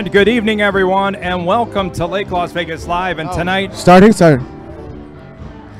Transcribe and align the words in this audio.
And 0.00 0.10
good 0.10 0.28
evening, 0.28 0.62
everyone, 0.62 1.14
and 1.14 1.44
welcome 1.44 1.90
to 1.90 2.06
Lake 2.06 2.30
Las 2.30 2.52
Vegas 2.52 2.86
Live. 2.86 3.18
And 3.18 3.30
tonight, 3.32 3.74
Starting? 3.74 4.12
Started. 4.12 4.40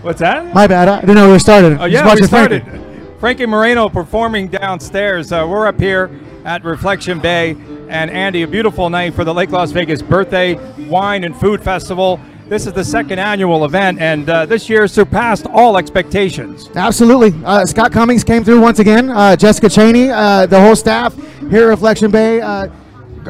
what's 0.02 0.20
that? 0.20 0.52
My 0.52 0.66
bad. 0.66 0.88
I 0.88 1.01
didn't 1.01 1.15
know 1.15 1.24
we 1.28 1.33
were 1.33 1.38
started. 1.38 1.80
Oh 1.80 1.88
Just 1.88 2.05
yeah, 2.05 2.15
we 2.15 2.27
started. 2.27 2.62
Frankie. 2.62 3.19
Frankie 3.19 3.47
Moreno 3.47 3.88
performing 3.88 4.48
downstairs. 4.48 5.33
Uh, 5.33 5.47
we're 5.48 5.66
up 5.66 5.80
here 5.80 6.11
at 6.45 6.62
Reflection 6.64 7.19
Bay, 7.19 7.52
and 7.88 8.11
Andy, 8.11 8.42
a 8.42 8.47
beautiful 8.47 8.91
night 8.91 9.14
for 9.14 9.25
the 9.25 9.33
Lake 9.33 9.52
Las 9.52 9.70
Vegas 9.70 10.02
Birthday 10.02 10.56
Wine 10.87 11.25
and 11.25 11.34
Food 11.34 11.62
Festival. 11.62 12.20
This 12.47 12.66
is 12.66 12.75
the 12.75 12.84
second 12.84 13.20
annual 13.20 13.64
event, 13.64 14.00
and 14.00 14.28
uh, 14.28 14.45
this 14.45 14.69
year 14.69 14.87
surpassed 14.87 15.47
all 15.47 15.78
expectations. 15.78 16.69
Absolutely. 16.77 17.33
Uh, 17.42 17.64
Scott 17.64 17.91
Cummings 17.91 18.23
came 18.23 18.45
through 18.45 18.61
once 18.61 18.80
again. 18.80 19.09
Uh, 19.09 19.34
Jessica 19.34 19.70
Cheney, 19.70 20.11
uh, 20.11 20.45
the 20.45 20.61
whole 20.61 20.77
staff 20.77 21.16
here 21.48 21.62
at 21.62 21.69
Reflection 21.69 22.11
Bay. 22.11 22.42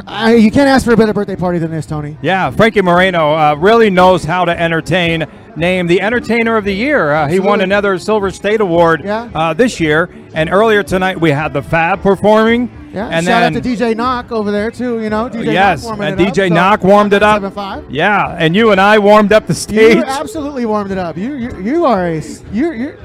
I, 0.07 0.35
you 0.35 0.51
can't 0.51 0.67
ask 0.67 0.85
for 0.85 0.93
a 0.93 0.97
better 0.97 1.13
birthday 1.13 1.35
party 1.35 1.59
than 1.59 1.71
this, 1.71 1.85
Tony. 1.85 2.17
Yeah, 2.21 2.49
Frankie 2.51 2.81
Moreno 2.81 3.33
uh, 3.33 3.55
really 3.55 3.89
knows 3.89 4.23
how 4.23 4.45
to 4.45 4.59
entertain. 4.59 5.25
Named 5.57 5.89
the 5.89 5.99
Entertainer 5.99 6.55
of 6.55 6.63
the 6.63 6.73
Year. 6.73 7.11
Uh, 7.11 7.27
he 7.27 7.41
won 7.41 7.59
another 7.59 7.99
Silver 7.99 8.31
State 8.31 8.61
Award 8.61 9.01
Yeah. 9.03 9.29
uh, 9.35 9.53
this 9.53 9.81
year. 9.81 10.09
And 10.33 10.49
earlier 10.49 10.81
tonight, 10.81 11.19
we 11.19 11.29
had 11.29 11.51
the 11.51 11.61
Fab 11.61 12.01
performing. 12.01 12.71
Yeah. 12.93 13.07
And 13.09 13.25
Shout 13.25 13.53
then, 13.53 13.57
out 13.57 13.61
to 13.63 13.69
DJ 13.69 13.93
Knock 13.93 14.31
over 14.31 14.49
there 14.49 14.71
too. 14.71 15.01
You 15.01 15.09
know, 15.09 15.29
DJ 15.29 15.51
yes, 15.51 15.83
Knock 15.83 15.99
and 15.99 16.19
it 16.21 16.25
up, 16.25 16.33
DJ 16.33 16.47
so 16.47 16.53
Knock 16.53 16.83
warmed 16.85 17.11
it 17.11 17.21
up. 17.21 17.41
7.5. 17.41 17.87
Yeah, 17.89 18.33
and 18.39 18.55
you 18.55 18.71
and 18.71 18.79
I 18.79 18.97
warmed 18.99 19.33
up 19.33 19.45
the 19.45 19.53
stage. 19.53 19.97
You 19.97 20.03
absolutely 20.05 20.65
warmed 20.65 20.91
it 20.91 20.97
up. 20.97 21.17
You 21.17 21.33
you, 21.33 21.59
you 21.59 21.85
are 21.85 22.07
a 22.07 22.21
you 22.53 22.71
you 22.71 22.97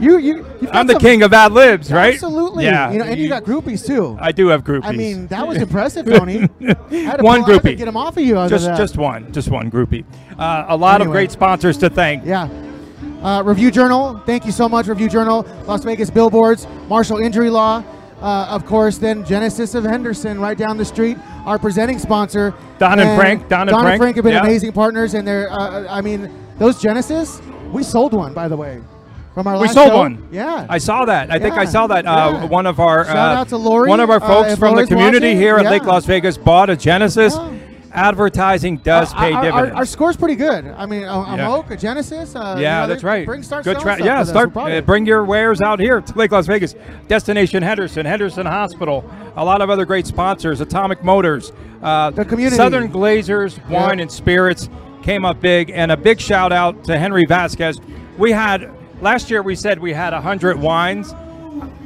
you 0.00 0.18
you. 0.18 0.46
I'm 0.72 0.86
the 0.86 0.94
some- 0.94 1.00
king 1.02 1.22
of 1.22 1.32
ad 1.32 1.52
libs, 1.52 1.92
right? 1.92 2.14
Absolutely. 2.14 2.64
Yeah. 2.64 2.90
You 2.92 2.98
know, 2.98 3.04
and 3.04 3.18
you 3.20 3.28
got 3.28 3.44
groupies 3.44 3.86
too. 3.86 4.16
I 4.20 4.32
do 4.32 4.48
have 4.48 4.64
groupies. 4.64 4.84
I 4.84 4.92
mean, 4.92 5.26
that 5.28 5.46
was 5.46 5.58
impressive, 5.66 6.06
Tony. 6.06 6.48
I 6.60 6.94
had 6.94 7.16
to 7.18 7.22
One 7.24 7.42
pull- 7.42 7.50
I 7.50 7.54
had 7.54 7.62
to 7.62 7.68
groupie. 7.68 7.76
get 7.76 7.88
him 7.88 7.96
off 7.96 8.16
of 8.16 8.22
you. 8.22 8.34
just 8.48 8.66
just 8.76 8.96
one, 8.96 9.32
just 9.32 9.48
one 9.50 9.70
groupie. 9.70 10.04
Uh, 10.38 10.66
a 10.68 10.76
lot 10.76 11.00
of 11.00 11.08
great 11.08 11.30
sponsors 11.30 11.76
to 11.78 11.90
thank. 11.90 12.24
Yeah. 12.24 12.48
Uh, 13.22 13.42
Review 13.44 13.70
Journal, 13.72 14.22
thank 14.26 14.46
you 14.46 14.52
so 14.52 14.68
much, 14.68 14.86
Review 14.86 15.08
Journal, 15.08 15.44
Las 15.66 15.82
Vegas 15.82 16.08
Billboards, 16.08 16.68
Marshall 16.88 17.18
Injury 17.18 17.50
Law, 17.50 17.82
uh, 18.20 18.46
of 18.48 18.64
course, 18.64 18.96
then 18.98 19.24
Genesis 19.24 19.74
of 19.74 19.82
Henderson, 19.82 20.38
right 20.40 20.56
down 20.56 20.76
the 20.76 20.84
street, 20.84 21.18
our 21.44 21.58
presenting 21.58 21.98
sponsor. 21.98 22.54
Don 22.78 23.00
and 23.00 23.18
Frank, 23.18 23.48
Don 23.48 23.68
and 23.68 23.76
Frank, 23.98 24.14
have 24.16 24.24
been 24.24 24.34
yeah. 24.34 24.44
amazing 24.44 24.70
partners, 24.70 25.14
and 25.14 25.26
they're, 25.26 25.50
uh, 25.50 25.86
I 25.88 26.00
mean, 26.00 26.30
those 26.58 26.80
Genesis, 26.80 27.40
we 27.72 27.82
sold 27.82 28.12
one, 28.12 28.34
by 28.34 28.46
the 28.46 28.56
way, 28.56 28.80
from 29.38 29.46
our 29.46 29.60
We 29.60 29.68
sold 29.68 29.90
show. 29.90 29.96
one. 29.98 30.28
Yeah. 30.32 30.66
I 30.68 30.78
saw 30.78 31.04
that. 31.04 31.30
I 31.30 31.38
think 31.38 31.54
I 31.54 31.64
saw 31.64 31.86
that. 31.86 32.04
Uh, 32.04 32.10
yeah. 32.40 32.44
One 32.46 32.66
of 32.66 32.80
our 32.80 33.04
Shout 33.04 33.16
uh, 33.16 33.40
out 33.40 33.48
to 33.50 33.56
Lori, 33.56 33.88
one 33.88 34.00
of 34.00 34.10
our 34.10 34.16
uh, 34.20 34.26
folks 34.26 34.52
if 34.54 34.58
from 34.58 34.74
the 34.74 34.84
community 34.84 35.28
watching, 35.28 35.36
here 35.40 35.56
at 35.58 35.62
yeah. 35.62 35.70
Lake 35.70 35.84
Las 35.84 36.04
Vegas 36.06 36.36
bought 36.36 36.70
a 36.70 36.76
Genesis. 36.76 37.36
Yeah. 37.36 37.54
Advertising 37.92 38.78
does 38.78 39.14
Uh, 39.14 39.18
pay 39.18 39.32
our, 39.32 39.36
our, 39.38 39.42
dividends. 39.44 39.76
our 39.76 39.86
score's 39.86 40.16
pretty 40.16 40.34
good. 40.34 40.66
I 40.76 40.86
mean, 40.86 41.04
a, 41.04 41.06
a 41.12 41.36
Yeah. 41.36 41.46
Moke, 41.48 41.70
a 41.70 41.76
Genesis. 41.76 42.34
Uh, 42.34 42.54
you 42.56 42.64
yeah, 42.64 42.80
know, 42.80 42.86
that's 42.88 43.04
right. 43.04 43.24
Bring 43.24 43.44
start 43.44 43.62
Good 43.64 43.78
tra- 43.78 44.02
Yeah, 44.02 44.24
start. 44.24 44.48
We're 44.48 44.52
proud 44.54 44.72
of 44.72 44.78
uh, 44.78 44.86
bring 44.86 45.06
your 45.06 45.24
wares 45.24 45.60
out 45.60 45.78
here 45.78 46.00
to 46.00 46.18
Lake 46.18 46.32
Las 46.32 46.46
Vegas. 46.48 46.74
Destination 47.06 47.62
Henderson, 47.62 48.06
Henderson 48.06 48.44
Hospital, 48.44 49.08
a 49.36 49.44
lot 49.44 49.60
of 49.62 49.70
other 49.70 49.84
great 49.84 50.06
sponsors. 50.08 50.60
Atomic 50.60 51.04
Motors, 51.04 51.52
uh, 51.80 52.10
The 52.10 52.24
community. 52.24 52.56
Southern 52.56 52.90
Glazers, 52.92 53.56
Wine 53.70 53.98
Yeah. 53.98 54.02
and 54.02 54.10
Spirits 54.10 54.68
came 55.02 55.24
up 55.24 55.40
big, 55.40 55.70
and 55.70 55.92
a 55.92 55.96
big 55.96 56.18
shout 56.20 56.52
out 56.52 56.82
to 56.84 56.98
Henry 56.98 57.24
Vasquez. 57.24 57.80
We 58.18 58.32
had 58.32 58.68
last 59.00 59.30
year. 59.30 59.42
We 59.42 59.54
said 59.54 59.78
we 59.78 59.92
had 59.92 60.12
hundred 60.12 60.58
wines. 60.58 61.14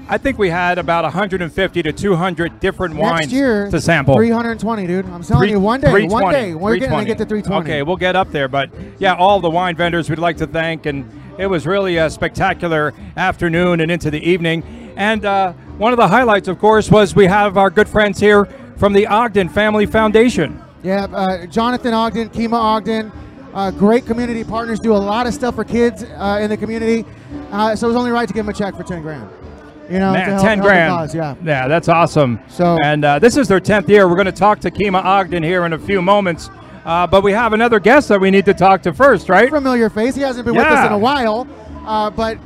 I 0.09 0.19
think 0.19 0.37
we 0.37 0.51
had 0.51 0.79
about 0.79 1.05
150 1.05 1.83
to 1.85 1.93
200 1.93 2.61
different 2.61 2.97
wines 2.97 3.21
Next 3.21 3.33
year, 3.33 3.71
to 3.71 3.81
sample. 3.81 4.17
320, 4.17 4.87
dude. 4.87 5.07
I'm 5.07 5.23
telling 5.23 5.43
Three- 5.43 5.51
you, 5.53 5.61
one 5.61 5.81
day, 5.81 6.07
one 6.07 6.33
day, 6.33 6.55
we're 6.55 6.77
going 6.77 6.99
to 6.99 7.05
get 7.05 7.19
to 7.19 7.25
320. 7.25 7.63
Okay, 7.63 7.83
we'll 7.83 7.97
get 7.97 8.17
up 8.17 8.31
there, 8.31 8.49
but 8.49 8.69
yeah, 8.99 9.15
all 9.15 9.41
the 9.41 9.49
wine 9.49 9.77
vendors 9.77 10.11
we'd 10.11 10.19
like 10.19 10.37
to 10.39 10.47
thank, 10.47 10.87
and 10.87 11.09
it 11.39 11.47
was 11.47 11.67
really 11.67 11.97
a 11.97 12.11
spectacular 12.11 12.93
afternoon 13.17 13.81
and 13.81 13.91
into 13.91 14.11
the 14.11 14.21
evening. 14.29 14.93
And 14.97 15.25
uh, 15.25 15.53
one 15.79 15.93
of 15.93 15.97
the 15.97 16.09
highlights, 16.09 16.49
of 16.49 16.59
course, 16.59 16.91
was 16.91 17.15
we 17.15 17.27
have 17.27 17.57
our 17.57 17.71
good 17.71 17.89
friends 17.89 18.21
here 18.21 18.45
from 18.77 18.93
the 18.93 19.07
Ogden 19.07 19.49
Family 19.49 19.87
Foundation. 19.87 20.61
Yeah, 20.83 21.05
uh, 21.05 21.47
Jonathan 21.47 21.95
Ogden, 21.95 22.29
Kima 22.31 22.55
Ogden, 22.55 23.13
uh, 23.55 23.71
great 23.71 24.07
community 24.07 24.45
partners, 24.45 24.79
do 24.81 24.93
a 24.93 24.97
lot 24.97 25.27
of 25.27 25.35
stuff 25.35 25.55
for 25.55 25.65
kids 25.65 26.05
uh, 26.05 26.39
in 26.41 26.51
the 26.51 26.57
community. 26.57 27.05
Uh, 27.51 27.77
so 27.77 27.87
it 27.87 27.91
was 27.91 27.97
only 27.97 28.11
right 28.11 28.27
to 28.29 28.35
give 28.35 28.47
them 28.47 28.55
a 28.55 28.59
check 28.59 28.75
for 28.77 28.83
10 28.83 29.03
grand. 29.03 29.29
You 29.91 29.99
know, 29.99 30.13
Man, 30.13 30.29
help, 30.31 30.43
10 30.43 30.59
help 30.59 30.69
grand. 30.69 30.91
cause, 30.91 31.15
yeah. 31.15 31.35
Yeah, 31.45 31.69
that's 31.69 31.89
awesome. 31.89 32.41
So- 32.49 32.79
and 32.83 33.05
uh, 33.05 33.19
this 33.19 33.37
is 33.37 33.49
their 33.49 33.61
10th 33.61 33.89
year. 33.89 34.09
We're 34.09 34.15
going 34.15 34.25
to 34.27 34.33
talk 34.33 34.61
to 34.61 34.71
Kima 34.71 35.05
Ogden 35.05 35.43
here 35.43 35.67
in 35.67 35.73
a 35.75 35.79
few 35.79 36.01
moments. 36.01 36.49
Uh, 36.85 37.07
but 37.07 37.23
we 37.23 37.31
have 37.33 37.53
another 37.53 37.79
guest 37.79 38.09
that 38.09 38.21
we 38.21 38.31
need 38.31 38.45
to 38.47 38.55
talk 38.55 38.83
to 38.83 38.93
first, 38.93 39.29
right? 39.29 39.51
Familiar 39.51 39.89
face. 39.91 40.15
He 40.17 40.23
hasn't 40.23 40.45
been 40.47 40.55
with 40.57 40.67
us 40.67 40.87
in 40.87 40.93
a 40.93 40.99
while, 40.99 41.47
uh, 41.87 42.11
but 42.11 42.39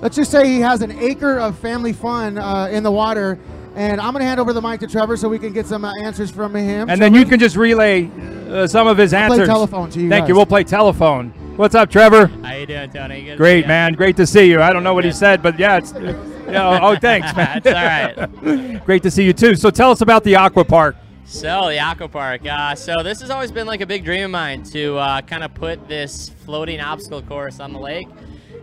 let's 0.00 0.16
just 0.16 0.30
say 0.32 0.48
he 0.48 0.58
has 0.60 0.82
an 0.82 0.90
acre 0.92 1.38
of 1.38 1.56
family 1.58 1.92
fun 1.92 2.36
uh, 2.38 2.66
in 2.72 2.82
the 2.82 2.90
water. 2.90 3.38
And 3.76 4.00
I'm 4.00 4.12
going 4.12 4.22
to 4.22 4.26
hand 4.26 4.40
over 4.40 4.54
the 4.54 4.62
mic 4.62 4.80
to 4.80 4.86
Trevor 4.86 5.18
so 5.18 5.28
we 5.28 5.38
can 5.38 5.52
get 5.52 5.66
some 5.66 5.84
uh, 5.84 5.92
answers 6.02 6.30
from 6.30 6.54
him. 6.54 6.88
And 6.88 7.00
then 7.00 7.12
you 7.12 7.26
can 7.26 7.38
just 7.38 7.56
relay 7.56 8.10
uh, 8.48 8.66
some 8.66 8.86
of 8.86 8.96
his 8.96 9.10
play 9.10 9.20
answers. 9.20 9.38
Play 9.40 9.46
telephone 9.46 9.90
to 9.90 10.00
you 10.00 10.08
Thank 10.08 10.28
you. 10.28 10.34
We'll 10.34 10.46
play 10.46 10.64
telephone. 10.64 11.28
What's 11.56 11.74
up, 11.74 11.90
Trevor? 11.90 12.26
How 12.26 12.54
you 12.54 12.64
doing, 12.64 12.90
Tony? 12.90 13.24
Good 13.24 13.36
Great, 13.36 13.62
ya. 13.62 13.68
man. 13.68 13.92
Great 13.92 14.16
to 14.16 14.26
see 14.26 14.48
you. 14.48 14.62
I 14.62 14.72
don't 14.72 14.82
know 14.82 14.94
what 14.94 15.04
he 15.04 15.12
said, 15.12 15.42
but 15.42 15.58
yeah, 15.58 15.76
it's. 15.76 15.92
Yeah, 16.46 16.78
oh, 16.80 16.94
thanks, 16.94 17.34
man. 17.34 17.60
It's 17.64 17.66
all 17.66 17.72
right. 17.74 18.84
Great 18.86 19.02
to 19.02 19.10
see 19.10 19.24
you 19.24 19.32
too. 19.32 19.56
So 19.56 19.68
tell 19.68 19.90
us 19.90 20.00
about 20.00 20.22
the 20.22 20.36
Aqua 20.36 20.64
Park. 20.64 20.94
So 21.24 21.70
the 21.70 21.80
aqua 21.80 22.08
park. 22.08 22.46
Uh, 22.46 22.76
so 22.76 23.02
this 23.02 23.20
has 23.20 23.30
always 23.30 23.50
been 23.50 23.66
like 23.66 23.80
a 23.80 23.86
big 23.86 24.04
dream 24.04 24.26
of 24.26 24.30
mine 24.30 24.62
to 24.66 24.96
uh, 24.96 25.22
kind 25.22 25.42
of 25.42 25.52
put 25.54 25.88
this 25.88 26.28
floating 26.44 26.78
obstacle 26.78 27.20
course 27.20 27.58
on 27.58 27.72
the 27.72 27.80
lake. 27.80 28.06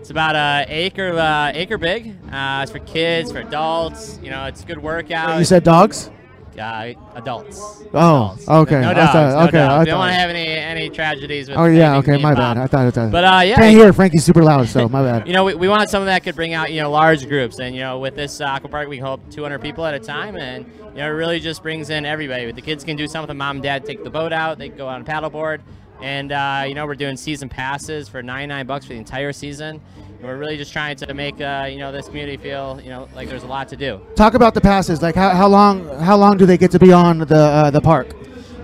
It's 0.03 0.09
about 0.09 0.36
a 0.36 0.66
acre 0.68 1.14
uh, 1.14 1.53
acre 1.53 1.78
big. 1.78 2.09
Uh, 2.30 2.59
it's 2.62 2.74
for 2.74 2.80
kids, 2.80 3.31
for 3.31 3.40
adults. 3.40 4.19
You 4.22 4.31
know, 4.31 4.44
it's 4.47 4.66
good 4.66 4.78
workout. 4.78 5.40
You 5.40 5.46
said 5.46 5.64
dogs? 5.64 6.09
uh, 6.59 6.91
adults. 7.16 7.58
Oh, 7.94 8.34
Adults. 8.34 8.50
okay. 8.50 8.81
No 8.81 8.90
I 8.90 8.94
dogs. 8.94 9.12
thought- 9.14 9.40
no 9.40 9.47
okay, 9.47 9.58
dogs. 9.59 9.81
I 9.81 9.86
don't 9.86 10.00
want 10.00 10.09
to 10.09 10.16
have 10.16 10.30
any 10.30 10.46
any 10.46 10.90
tragedies 10.90 11.47
with. 11.47 11.58
Oh, 11.58 11.68
yeah, 11.68 11.96
okay. 12.00 12.18
My 12.18 12.36
bad. 12.36 12.58
I 12.58 12.68
thought 12.68 12.86
it 12.88 12.96
was. 12.97 13.12
But 13.12 13.24
uh, 13.24 13.41
yeah, 13.46 13.56
Can't 13.56 13.78
hear. 13.78 13.94
Frankie's 13.94 14.25
super 14.25 14.44
loud, 14.44 14.68
so 14.68 14.90
my 14.90 15.02
bad. 15.02 15.25
you 15.28 15.31
know, 15.31 15.46
we, 15.46 15.56
we 15.56 15.69
wanted 15.69 15.88
something 15.88 16.08
that 16.08 16.22
could 16.25 16.35
bring 16.35 16.53
out, 16.53 16.70
you 16.70 16.81
know, 16.81 16.91
large 16.91 17.25
groups. 17.30 17.59
And, 17.59 17.74
you 17.74 17.80
know, 17.80 17.97
with 18.00 18.18
this 18.18 18.41
uh, 18.41 18.44
aqua 18.44 18.68
park, 18.70 18.90
we 18.90 18.97
hope 18.97 19.22
200 19.31 19.59
people 19.59 19.85
at 19.85 19.94
a 19.94 20.00
time. 20.00 20.35
And, 20.35 20.66
you 20.90 20.97
know, 20.97 21.06
it 21.06 21.12
really 21.12 21.40
just 21.40 21.64
brings 21.64 21.90
in 21.90 22.06
everybody. 22.06 22.52
The 22.52 22.62
kids 22.62 22.84
can 22.84 22.97
do 22.97 23.08
something. 23.08 23.38
Mom 23.38 23.56
and 23.56 23.64
dad 23.64 23.85
take 23.85 24.03
the 24.03 24.09
boat 24.09 24.34
out. 24.34 24.58
They 24.58 24.68
go 24.68 24.90
on 24.90 25.00
a 25.00 25.06
paddleboard. 25.06 25.62
And, 26.03 26.34
uh, 26.34 26.66
you 26.68 26.75
know, 26.75 26.86
we're 26.86 26.96
doing 26.96 27.16
season 27.16 27.47
passes 27.47 28.09
for 28.09 28.22
99 28.22 28.66
bucks 28.66 28.86
for 28.86 28.91
the 28.91 29.00
entire 29.00 29.31
season. 29.31 29.80
And 29.97 30.22
we're 30.22 30.36
really 30.38 30.58
just 30.58 30.74
trying 30.74 30.97
to 30.97 31.14
make, 31.14 31.40
uh, 31.40 31.69
you 31.72 31.78
know, 31.78 31.94
this 31.94 32.08
community 32.08 32.36
feel, 32.36 32.78
you 32.84 32.90
know, 32.90 33.08
like 33.16 33.30
there's 33.30 33.44
a 33.44 33.47
lot 33.47 33.69
to 33.69 33.78
do. 33.78 34.02
Talk 34.18 34.34
about 34.34 34.53
the 34.53 34.59
passes. 34.59 35.02
Like 35.02 35.16
how, 35.16 35.30
how 35.30 35.47
long 35.47 35.88
how 36.00 36.18
long 36.18 36.36
do 36.36 36.46
they 36.46 36.58
get 36.58 36.72
to 36.72 36.80
be 36.80 36.91
on 36.91 37.19
the 37.19 37.38
uh, 37.38 37.72
the 37.72 37.80
park? 37.80 38.14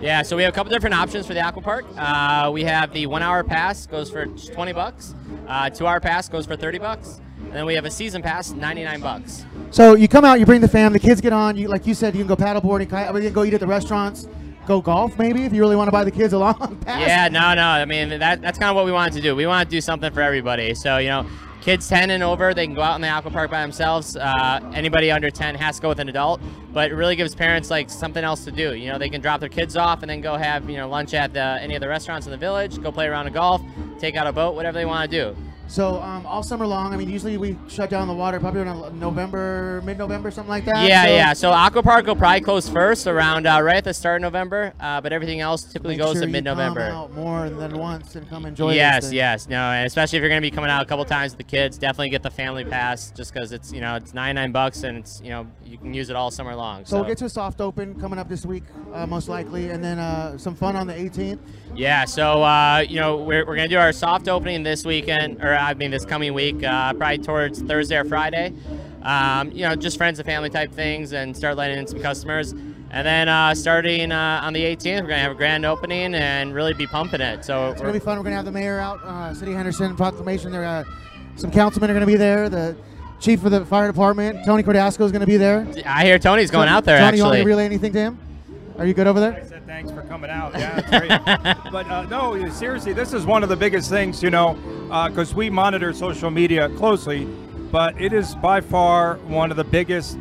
Yeah, 0.02 0.22
so 0.22 0.36
we 0.36 0.44
have 0.44 0.52
a 0.52 0.56
couple 0.56 0.70
different 0.70 0.96
options 0.96 1.26
for 1.26 1.34
the 1.34 1.40
aqua 1.40 1.62
park. 1.62 1.86
Uh, 1.98 2.52
we 2.54 2.64
have 2.66 2.92
the 2.92 3.06
one-hour 3.06 3.46
pass 3.46 3.86
goes 3.86 4.10
for 4.10 4.26
20 4.26 4.74
bucks. 4.74 5.16
Uh, 5.48 5.70
two-hour 5.70 6.00
pass 6.02 6.28
goes 6.28 6.46
for 6.46 6.58
30 6.58 6.78
bucks. 6.80 7.22
And 7.38 7.53
then 7.53 7.66
we 7.66 7.74
have 7.74 7.85
a 7.85 7.92
season 7.92 8.22
pass, 8.22 8.52
99 8.52 9.02
bucks. 9.02 9.46
So 9.72 9.96
you 9.96 10.08
come 10.08 10.24
out, 10.24 10.40
you 10.40 10.46
bring 10.46 10.62
the 10.62 10.68
fam, 10.68 10.94
the 10.94 11.00
kids 11.00 11.20
get 11.22 11.34
on. 11.34 11.56
You 11.56 11.70
like 11.70 11.88
you 11.88 11.94
said, 11.94 12.16
you 12.16 12.20
can 12.20 12.28
go 12.28 12.35
paddleboarding, 12.35 12.82
you 12.82 13.28
can 13.28 13.34
go 13.34 13.44
eat 13.46 13.53
at 13.53 13.62
the 13.62 13.68
restaurants, 13.68 14.28
go 14.70 14.82
golf 14.82 15.18
maybe 15.18 15.46
if 15.46 15.52
you 15.52 15.62
really 15.62 15.76
want 15.76 15.88
to 15.88 15.92
buy 15.92 16.04
the 16.04 16.12
kids 16.12 16.32
along. 16.32 16.78
pass. 16.86 17.02
Yeah, 17.02 17.28
no, 17.28 17.56
no. 17.56 17.64
I 17.64 17.86
mean, 17.86 18.20
that, 18.20 18.40
that's 18.40 18.60
kind 18.60 18.70
of 18.70 18.76
what 18.76 18.86
we 18.86 18.92
wanted 18.92 19.14
to 19.14 19.22
do. 19.22 19.36
We 19.36 19.48
want 19.48 19.68
to 19.68 19.76
do 19.76 19.82
something 19.82 20.14
for 20.14 20.22
everybody. 20.22 20.76
So, 20.76 21.00
you 21.00 21.10
know, 21.10 21.26
kids 21.62 21.90
10 21.90 22.12
and 22.12 22.22
over, 22.22 22.54
they 22.54 22.68
can 22.68 22.76
go 22.76 22.84
out 22.84 22.94
in 22.94 23.02
the 23.02 23.08
aqua 23.08 23.32
park 23.32 23.50
by 23.50 23.62
themselves. 23.62 24.16
Uh, 24.16 24.60
anybody 24.76 25.10
under 25.10 25.32
10 25.32 25.56
has 25.56 25.78
to 25.78 25.82
go 25.82 25.90
with 25.90 26.00
an 26.00 26.08
adult, 26.08 26.40
but 26.72 26.92
it 26.92 26.94
really 26.94 27.16
gives 27.16 27.34
parents 27.34 27.72
like 27.72 27.90
something 27.90 28.24
else 28.24 28.46
to 28.46 28.52
do. 28.52 28.76
You 28.76 28.92
know, 28.92 29.00
they 29.00 29.10
can 29.10 29.22
drop 29.22 29.40
their 29.40 29.50
kids 29.50 29.76
off 29.76 30.04
and 30.04 30.10
then 30.10 30.22
go 30.22 30.38
have, 30.38 30.70
you 30.70 30.78
know, 30.78 30.88
lunch 30.88 31.16
at 31.16 31.34
the, 31.34 31.58
any 31.60 31.74
of 31.74 31.82
the 31.82 31.88
restaurants 31.88 32.28
in 32.28 32.32
the 32.32 32.38
village, 32.38 32.80
go 32.80 32.92
play 32.92 33.08
around 33.08 33.26
a 33.26 33.32
golf, 33.32 33.64
take 33.98 34.16
out 34.16 34.28
a 34.28 34.32
boat, 34.32 34.54
whatever 34.54 34.78
they 34.78 34.86
want 34.86 35.10
to 35.10 35.18
do. 35.34 35.36
So 35.70 36.02
um, 36.02 36.26
all 36.26 36.42
summer 36.42 36.66
long, 36.66 36.96
I 36.96 36.98
mean, 36.98 37.12
usually 37.12 37.38
we 37.38 37.56
shut 37.68 37.92
down 37.92 38.08
the 38.08 38.14
water 38.14 38.40
probably 38.40 38.62
around 38.62 39.00
November, 39.00 39.84
mid-November, 39.86 40.32
something 40.32 40.50
like 40.50 40.66
that. 40.66 40.90
Yeah, 40.90 41.04
so 41.04 41.10
yeah. 41.12 41.34
So 41.34 41.52
Aqua 41.52 41.84
Park 41.84 42.08
will 42.08 42.16
probably 42.16 42.42
close 42.42 42.68
first 42.68 43.06
around 43.06 43.46
uh, 43.46 43.62
right 43.62 43.76
at 43.76 43.84
the 43.84 43.94
start 43.94 44.16
of 44.16 44.24
November, 44.24 44.74
uh, 44.80 45.00
but 45.00 45.14
everything 45.14 45.42
else 45.42 45.64
typically 45.64 45.94
Make 45.96 46.00
goes 46.00 46.14
sure 46.14 46.24
to 46.24 46.28
mid-November. 46.28 46.90
Come 46.90 46.96
out 46.96 47.14
more 47.14 47.52
than 47.52 47.78
once 47.78 48.16
and 48.16 48.28
come 48.28 48.48
enjoy. 48.48 48.74
Yes, 48.74 49.14
yes, 49.14 49.48
no, 49.48 49.60
and 49.60 49.86
especially 49.86 50.18
if 50.18 50.22
you're 50.22 50.30
going 50.30 50.42
to 50.42 50.46
be 50.46 50.50
coming 50.50 50.72
out 50.72 50.82
a 50.82 50.88
couple 50.88 51.06
times 51.06 51.34
with 51.34 51.38
the 51.38 51.52
kids, 51.52 51.78
definitely 51.78 52.10
get 52.10 52.24
the 52.24 52.32
family 52.32 52.66
pass 52.66 53.12
just 53.12 53.32
because 53.32 53.52
it's 53.52 53.72
you 53.72 53.80
know 53.80 53.96
it's 53.96 54.16
99 54.16 54.52
bucks 54.52 54.82
and 54.82 54.98
it's 54.98 55.22
you 55.22 55.30
know 55.30 55.46
you 55.64 55.78
can 55.78 55.94
use 55.94 56.10
it 56.10 56.16
all 56.16 56.32
summer 56.32 56.56
long. 56.56 56.84
So 56.84 56.98
we'll 56.98 57.06
get 57.08 57.20
to 57.20 57.26
a 57.26 57.30
soft 57.30 57.62
open 57.62 57.94
coming 58.00 58.18
up 58.18 58.28
this 58.28 58.44
week, 58.44 58.64
uh, 58.92 59.06
most 59.06 59.30
likely, 59.30 59.70
and 59.70 59.84
then 59.84 60.00
uh, 60.00 60.36
some 60.40 60.56
fun 60.56 60.76
on 60.76 60.88
the 60.88 60.94
18th. 60.94 61.38
Yeah, 61.76 62.06
so 62.06 62.42
uh, 62.42 62.84
you 62.90 63.00
know 63.00 63.18
we're, 63.18 63.46
we're 63.46 63.56
gonna 63.56 63.68
do 63.68 63.78
our 63.78 63.92
soft 63.92 64.28
opening 64.28 64.64
this 64.64 64.84
weekend, 64.84 65.44
or 65.44 65.59
I 65.59 65.73
mean 65.73 65.91
this 65.91 66.06
coming 66.06 66.34
week, 66.34 66.64
uh, 66.64 66.94
probably 66.94 67.20
towards 67.20 67.61
Thursday 67.61 67.97
or 67.97 68.06
Friday. 68.06 68.53
Um, 69.03 69.52
you 69.52 69.64
know, 69.67 69.76
just 69.76 69.97
friends 69.97 70.20
and 70.20 70.26
family 70.26 70.50
type 70.50 70.72
things, 70.72 71.14
and 71.14 71.35
start 71.35 71.56
letting 71.58 71.78
in 71.78 71.88
some 71.88 72.02
customers. 72.02 72.52
And 72.91 73.06
then 73.06 73.29
uh, 73.29 73.53
starting 73.53 74.11
uh, 74.11 74.41
on 74.44 74.53
the 74.53 74.64
18th, 74.64 75.02
we're 75.02 75.08
gonna 75.08 75.20
have 75.20 75.32
a 75.32 75.35
grand 75.35 75.66
opening 75.66 76.16
and 76.16 76.53
really 76.53 76.73
be 76.73 76.88
pumping 76.88 77.22
it. 77.22 77.46
So 77.46 77.70
It's 77.70 77.82
gonna 77.82 77.94
be 77.94 78.00
fun. 78.00 78.17
We're 78.17 78.23
gonna 78.23 78.35
have 78.35 78.46
the 78.46 78.52
mayor 78.52 78.79
out, 78.79 79.00
uh, 79.03 79.34
City 79.34 79.53
Henderson 79.53 79.96
proclamation. 79.96 80.52
There, 80.52 80.66
uh, 80.66 80.84
some 81.35 81.52
councilmen 81.52 81.90
are 81.91 81.94
gonna 81.94 82.06
be 82.08 82.16
there. 82.16 82.50
The 82.50 82.76
chief 83.20 83.46
of 83.46 83.52
the 83.52 83.64
fire 83.66 83.88
department, 83.88 84.44
Tony 84.46 84.64
Cordasco, 84.64 85.02
is 85.06 85.11
gonna 85.11 85.28
be 85.28 85.38
there. 85.38 85.67
I 85.85 86.03
hear 86.03 86.17
Tony's 86.17 86.52
going 86.52 86.67
out 86.67 86.84
there 86.84 87.00
Tony, 87.00 87.17
you 87.17 87.23
want 87.23 87.38
to 87.38 87.44
relay 87.44 87.66
anything 87.66 87.94
to 87.94 88.00
him? 88.00 88.20
Are 88.79 88.85
you 88.85 88.93
good 88.93 89.08
over 89.08 89.20
I 89.20 89.31
there? 89.31 89.46
said 89.46 89.66
thanks 89.67 89.91
for 89.91 90.03
coming 90.03 90.29
out. 90.31 90.53
Yeah, 90.53 91.53
but 91.72 91.85
uh, 91.87 92.03
no, 92.03 92.47
seriously, 92.49 92.93
this 92.93 93.11
is 93.11 93.26
one 93.26 93.43
of 93.43 93.49
the 93.49 93.55
biggest 93.58 93.90
things, 93.90 94.23
you 94.23 94.29
know, 94.29 94.53
because 95.09 95.35
we 95.35 95.49
monitor 95.49 95.91
social 95.91 96.31
media 96.31 96.70
closely. 96.78 97.26
But 97.72 97.99
it 98.02 98.14
is 98.14 98.35
by 98.35 98.61
far 98.61 99.16
one 99.28 99.52
of 99.52 99.58
the 99.58 99.66
biggest, 99.66 100.17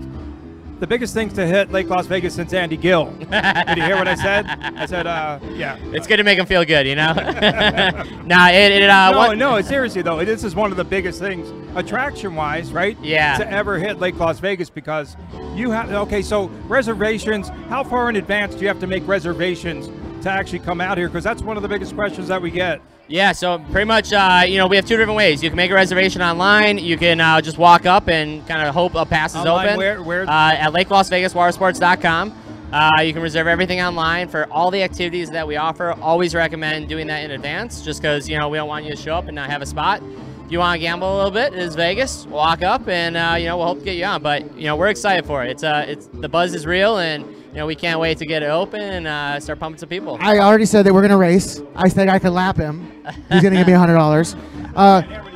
the 0.80 0.86
biggest 0.86 1.14
things 1.14 1.32
to 1.34 1.46
hit 1.46 1.72
Lake 1.72 1.88
Las 1.88 2.06
Vegas 2.06 2.34
since 2.34 2.52
Andy 2.52 2.76
Gill. 2.76 3.06
Did 3.18 3.78
you 3.78 3.82
hear 3.82 3.96
what 3.96 4.08
I 4.08 4.14
said? 4.14 4.46
I 4.46 4.86
said, 4.86 5.06
uh, 5.06 5.38
yeah. 5.54 5.76
it's 5.92 6.06
good 6.06 6.18
to 6.18 6.24
make 6.24 6.38
him 6.38 6.46
feel 6.46 6.64
good, 6.64 6.86
you 6.86 6.94
know. 6.94 7.12
nah, 8.24 8.48
it, 8.48 8.72
it 8.72 8.90
uh, 8.90 9.10
no, 9.10 9.18
one- 9.18 9.38
no, 9.38 9.60
seriously 9.60 10.02
though, 10.02 10.24
this 10.24 10.44
is 10.44 10.54
one 10.54 10.70
of 10.70 10.76
the 10.76 10.84
biggest 10.84 11.18
things, 11.18 11.50
attraction-wise, 11.76 12.72
right? 12.72 12.96
Yeah. 13.02 13.38
To 13.38 13.50
ever 13.50 13.78
hit 13.78 13.98
Lake 13.98 14.18
Las 14.18 14.38
Vegas 14.38 14.70
because 14.70 15.16
you 15.54 15.70
have. 15.70 15.90
Okay, 15.90 16.22
so 16.22 16.46
reservations. 16.66 17.48
How 17.68 17.82
far 17.82 18.08
in 18.08 18.16
advance 18.16 18.54
do 18.54 18.62
you 18.62 18.68
have 18.68 18.80
to 18.80 18.86
make 18.86 19.06
reservations 19.06 19.88
to 20.22 20.30
actually 20.30 20.60
come 20.60 20.80
out 20.80 20.98
here? 20.98 21.08
Because 21.08 21.24
that's 21.24 21.42
one 21.42 21.56
of 21.56 21.62
the 21.62 21.68
biggest 21.68 21.94
questions 21.94 22.28
that 22.28 22.40
we 22.40 22.50
get. 22.50 22.80
Yeah, 23.10 23.32
so 23.32 23.58
pretty 23.72 23.86
much, 23.86 24.12
uh, 24.12 24.42
you 24.46 24.58
know, 24.58 24.66
we 24.66 24.76
have 24.76 24.84
two 24.84 24.96
different 24.98 25.16
ways. 25.16 25.42
You 25.42 25.48
can 25.48 25.56
make 25.56 25.70
a 25.70 25.74
reservation 25.74 26.20
online. 26.20 26.76
You 26.76 26.98
can 26.98 27.20
uh, 27.20 27.40
just 27.40 27.56
walk 27.56 27.86
up 27.86 28.06
and 28.08 28.46
kind 28.46 28.68
of 28.68 28.74
hope 28.74 28.94
a 28.94 29.06
pass 29.06 29.30
is 29.30 29.38
Online, 29.38 29.66
open. 29.66 29.76
where- 29.78 30.02
where- 30.02 30.22
Uh, 30.28 30.52
at 30.52 30.72
LakeLasVegasWaterSports.com. 30.74 32.34
Uh, 32.70 32.90
you 33.02 33.14
can 33.14 33.22
reserve 33.22 33.46
everything 33.46 33.80
online 33.80 34.28
for 34.28 34.46
all 34.52 34.70
the 34.70 34.82
activities 34.82 35.30
that 35.30 35.46
we 35.46 35.56
offer. 35.56 35.94
Always 36.02 36.34
recommend 36.34 36.86
doing 36.86 37.06
that 37.06 37.24
in 37.24 37.30
advance, 37.30 37.80
just 37.80 38.02
because 38.02 38.28
you 38.28 38.38
know 38.38 38.50
we 38.50 38.58
don't 38.58 38.68
want 38.68 38.84
you 38.84 38.90
to 38.90 38.96
show 38.96 39.14
up 39.14 39.26
and 39.26 39.34
not 39.34 39.48
have 39.48 39.62
a 39.62 39.66
spot. 39.66 40.02
If 40.44 40.52
you 40.52 40.58
want 40.58 40.74
to 40.74 40.78
gamble 40.78 41.14
a 41.14 41.16
little 41.16 41.30
bit, 41.30 41.54
it 41.54 41.60
is 41.60 41.74
Vegas. 41.74 42.26
Walk 42.26 42.62
up, 42.62 42.86
and 42.86 43.16
uh, 43.16 43.36
you 43.38 43.46
know 43.46 43.56
we'll 43.56 43.68
hope 43.68 43.78
to 43.78 43.84
get 43.86 43.96
you 43.96 44.04
on. 44.04 44.20
But 44.22 44.54
you 44.54 44.64
know 44.64 44.76
we're 44.76 44.88
excited 44.88 45.24
for 45.24 45.42
it. 45.44 45.50
It's 45.52 45.64
uh, 45.64 45.86
it's 45.88 46.08
the 46.12 46.28
buzz 46.28 46.52
is 46.54 46.66
real, 46.66 46.98
and 46.98 47.24
you 47.50 47.54
know 47.58 47.66
we 47.66 47.74
can't 47.74 48.00
wait 48.00 48.18
to 48.18 48.26
get 48.26 48.42
it 48.42 48.50
open 48.50 48.80
and 48.80 49.06
uh, 49.06 49.40
start 49.40 49.58
pumping 49.58 49.78
some 49.78 49.88
people. 49.88 50.18
I 50.20 50.38
already 50.38 50.66
said 50.66 50.84
that 50.86 50.94
we're 50.94 51.02
gonna 51.02 51.16
race. 51.16 51.60
I 51.74 51.88
said 51.88 52.08
I 52.08 52.18
could 52.18 52.32
lap 52.32 52.56
him. 52.56 52.90
He's 53.30 53.42
gonna 53.42 53.56
give 53.56 53.66
me 53.66 53.72
hundred 53.72 53.94
dollars. 53.94 54.36
Uh, 54.76 55.27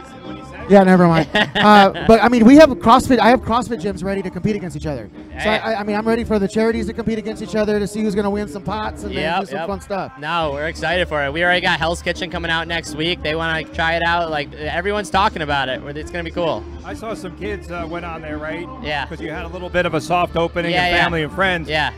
yeah, 0.72 0.82
never 0.84 1.06
mind. 1.06 1.28
Uh, 1.62 2.06
but 2.08 2.20
I 2.20 2.28
mean, 2.28 2.44
we 2.44 2.56
have 2.56 2.70
CrossFit. 2.70 3.20
I 3.20 3.28
have 3.28 3.42
CrossFit 3.42 3.80
gyms 3.80 4.02
ready 4.02 4.20
to 4.22 4.30
compete 4.30 4.56
against 4.56 4.76
each 4.76 4.86
other. 4.86 5.08
So 5.44 5.48
I, 5.48 5.80
I 5.80 5.84
mean, 5.84 5.94
I'm 5.94 6.06
ready 6.08 6.24
for 6.24 6.40
the 6.40 6.48
charities 6.48 6.86
to 6.86 6.92
compete 6.92 7.18
against 7.18 7.40
each 7.40 7.54
other 7.54 7.78
to 7.78 7.86
see 7.86 8.00
who's 8.02 8.16
gonna 8.16 8.30
win 8.30 8.48
some 8.48 8.64
pots 8.64 9.04
and 9.04 9.14
then 9.14 9.22
Yep, 9.22 9.40
do 9.40 9.46
some 9.46 9.58
yep. 9.58 9.68
fun 9.68 9.80
stuff. 9.80 10.12
No, 10.18 10.50
we're 10.52 10.66
excited 10.66 11.06
for 11.08 11.24
it. 11.24 11.32
We 11.32 11.44
already 11.44 11.60
got 11.60 11.78
Hell's 11.78 12.02
Kitchen 12.02 12.30
coming 12.30 12.50
out 12.50 12.66
next 12.66 12.96
week. 12.96 13.22
They 13.22 13.36
want 13.36 13.64
to 13.66 13.72
try 13.74 13.94
it 13.94 14.02
out. 14.02 14.30
Like 14.30 14.52
everyone's 14.54 15.08
talking 15.10 15.42
about 15.42 15.68
it. 15.68 15.80
It's 15.96 16.10
gonna 16.10 16.24
be 16.24 16.32
cool. 16.32 16.64
I 16.84 16.94
saw 16.94 17.14
some 17.14 17.36
kids 17.38 17.70
uh, 17.70 17.86
went 17.88 18.04
on 18.04 18.20
there, 18.22 18.38
right? 18.38 18.66
Yeah. 18.82 19.04
Because 19.04 19.20
you 19.22 19.30
had 19.30 19.44
a 19.44 19.48
little 19.48 19.68
bit 19.70 19.86
of 19.86 19.94
a 19.94 20.00
soft 20.00 20.34
opening 20.36 20.72
Yeah, 20.72 20.84
and 20.86 20.96
yeah. 20.96 21.04
family 21.04 21.22
and 21.22 21.32
friends. 21.32 21.68
Yeah, 21.68 21.92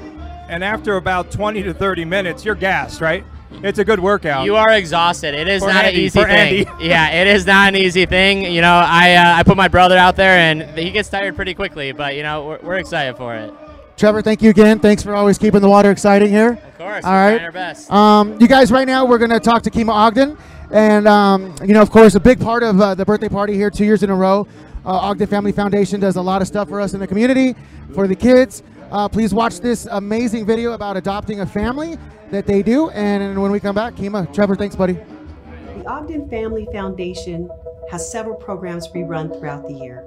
And 0.48 0.62
after 0.62 0.96
about 0.96 1.30
20 1.30 1.62
to 1.62 1.72
30 1.72 2.04
minutes, 2.04 2.44
you're 2.44 2.54
gassed, 2.54 3.00
right? 3.00 3.24
It's 3.62 3.78
a 3.78 3.84
good 3.84 4.00
workout. 4.00 4.44
you 4.44 4.56
are 4.56 4.72
exhausted. 4.72 5.34
It 5.34 5.48
is 5.48 5.62
For 5.62 5.68
not 5.68 5.84
Andy, 5.84 6.00
an 6.00 6.04
easy 6.06 6.20
for 6.20 6.26
thing. 6.26 6.66
Andy. 6.66 6.70
yeah, 6.86 7.10
it 7.10 7.26
is 7.26 7.46
not 7.46 7.68
an 7.68 7.76
easy 7.76 8.06
thing. 8.06 8.42
You 8.52 8.60
know, 8.60 8.72
I 8.72 9.14
uh, 9.14 9.36
I 9.36 9.42
put 9.42 9.56
my 9.56 9.68
brother 9.68 9.96
out 9.96 10.16
there 10.16 10.36
and 10.38 10.78
he 10.78 10.90
gets 10.90 11.08
tired 11.08 11.36
pretty 11.36 11.54
quickly. 11.54 11.92
But 11.92 12.14
you 12.16 12.22
know, 12.22 12.46
we're, 12.46 12.58
we're 12.62 12.76
excited 12.76 13.16
for 13.16 13.34
it. 13.34 13.52
Trevor, 13.96 14.22
thank 14.22 14.42
you 14.42 14.50
again. 14.50 14.80
Thanks 14.80 15.02
for 15.04 15.14
always 15.14 15.38
keeping 15.38 15.60
the 15.60 15.68
water 15.68 15.90
exciting 15.90 16.28
here. 16.28 16.52
Of 16.52 16.78
course, 16.78 17.04
All 17.04 17.12
we're 17.12 17.16
right. 17.16 17.30
trying 17.36 17.44
our 17.44 17.52
best. 17.52 17.90
Um, 17.92 18.40
you 18.40 18.48
guys, 18.48 18.72
right 18.72 18.86
now 18.88 19.04
we're 19.04 19.18
going 19.18 19.30
to 19.30 19.38
talk 19.38 19.62
to 19.62 19.70
Kima 19.70 19.90
Ogden, 19.92 20.36
and 20.72 21.06
um, 21.06 21.54
you 21.64 21.74
know, 21.74 21.80
of 21.82 21.90
course, 21.90 22.16
a 22.16 22.20
big 22.20 22.40
part 22.40 22.64
of 22.64 22.80
uh, 22.80 22.94
the 22.96 23.04
birthday 23.04 23.28
party 23.28 23.54
here, 23.54 23.70
two 23.70 23.84
years 23.84 24.02
in 24.02 24.10
a 24.10 24.14
row. 24.16 24.48
Uh, 24.84 24.90
Ogden 24.90 25.28
Family 25.28 25.52
Foundation 25.52 26.00
does 26.00 26.16
a 26.16 26.20
lot 26.22 26.42
of 26.42 26.48
stuff 26.48 26.68
for 26.68 26.80
us 26.80 26.92
in 26.92 27.00
the 27.00 27.06
community, 27.06 27.54
for 27.94 28.06
the 28.08 28.16
kids. 28.16 28.62
Uh, 28.90 29.08
please 29.08 29.32
watch 29.32 29.60
this 29.60 29.86
amazing 29.92 30.44
video 30.44 30.72
about 30.72 30.96
adopting 30.96 31.40
a 31.40 31.46
family 31.46 31.96
that 32.34 32.46
they 32.46 32.62
do, 32.62 32.90
and 32.90 33.40
when 33.40 33.52
we 33.52 33.60
come 33.60 33.76
back, 33.76 33.94
Kima, 33.94 34.32
Trevor, 34.34 34.56
thanks, 34.56 34.74
buddy. 34.74 34.94
The 34.94 35.84
Ogden 35.86 36.28
Family 36.28 36.66
Foundation 36.72 37.48
has 37.90 38.10
several 38.10 38.34
programs 38.34 38.88
we 38.92 39.04
run 39.04 39.30
throughout 39.30 39.66
the 39.66 39.72
year. 39.72 40.00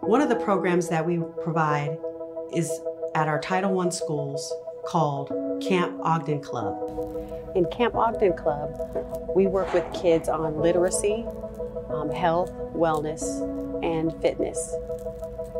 One 0.00 0.20
of 0.20 0.28
the 0.28 0.36
programs 0.36 0.88
that 0.88 1.04
we 1.04 1.20
provide 1.42 1.98
is 2.54 2.70
at 3.16 3.26
our 3.26 3.40
Title 3.40 3.78
I 3.80 3.88
schools 3.88 4.52
called 4.86 5.28
Camp 5.60 5.98
Ogden 6.02 6.40
Club. 6.40 6.76
In 7.56 7.64
Camp 7.72 7.96
Ogden 7.96 8.36
Club, 8.36 8.70
we 9.34 9.48
work 9.48 9.74
with 9.74 9.84
kids 9.92 10.28
on 10.28 10.60
literacy, 10.60 11.26
um, 11.90 12.08
health, 12.10 12.52
wellness, 12.72 13.24
and 13.82 14.12
fitness. 14.22 14.74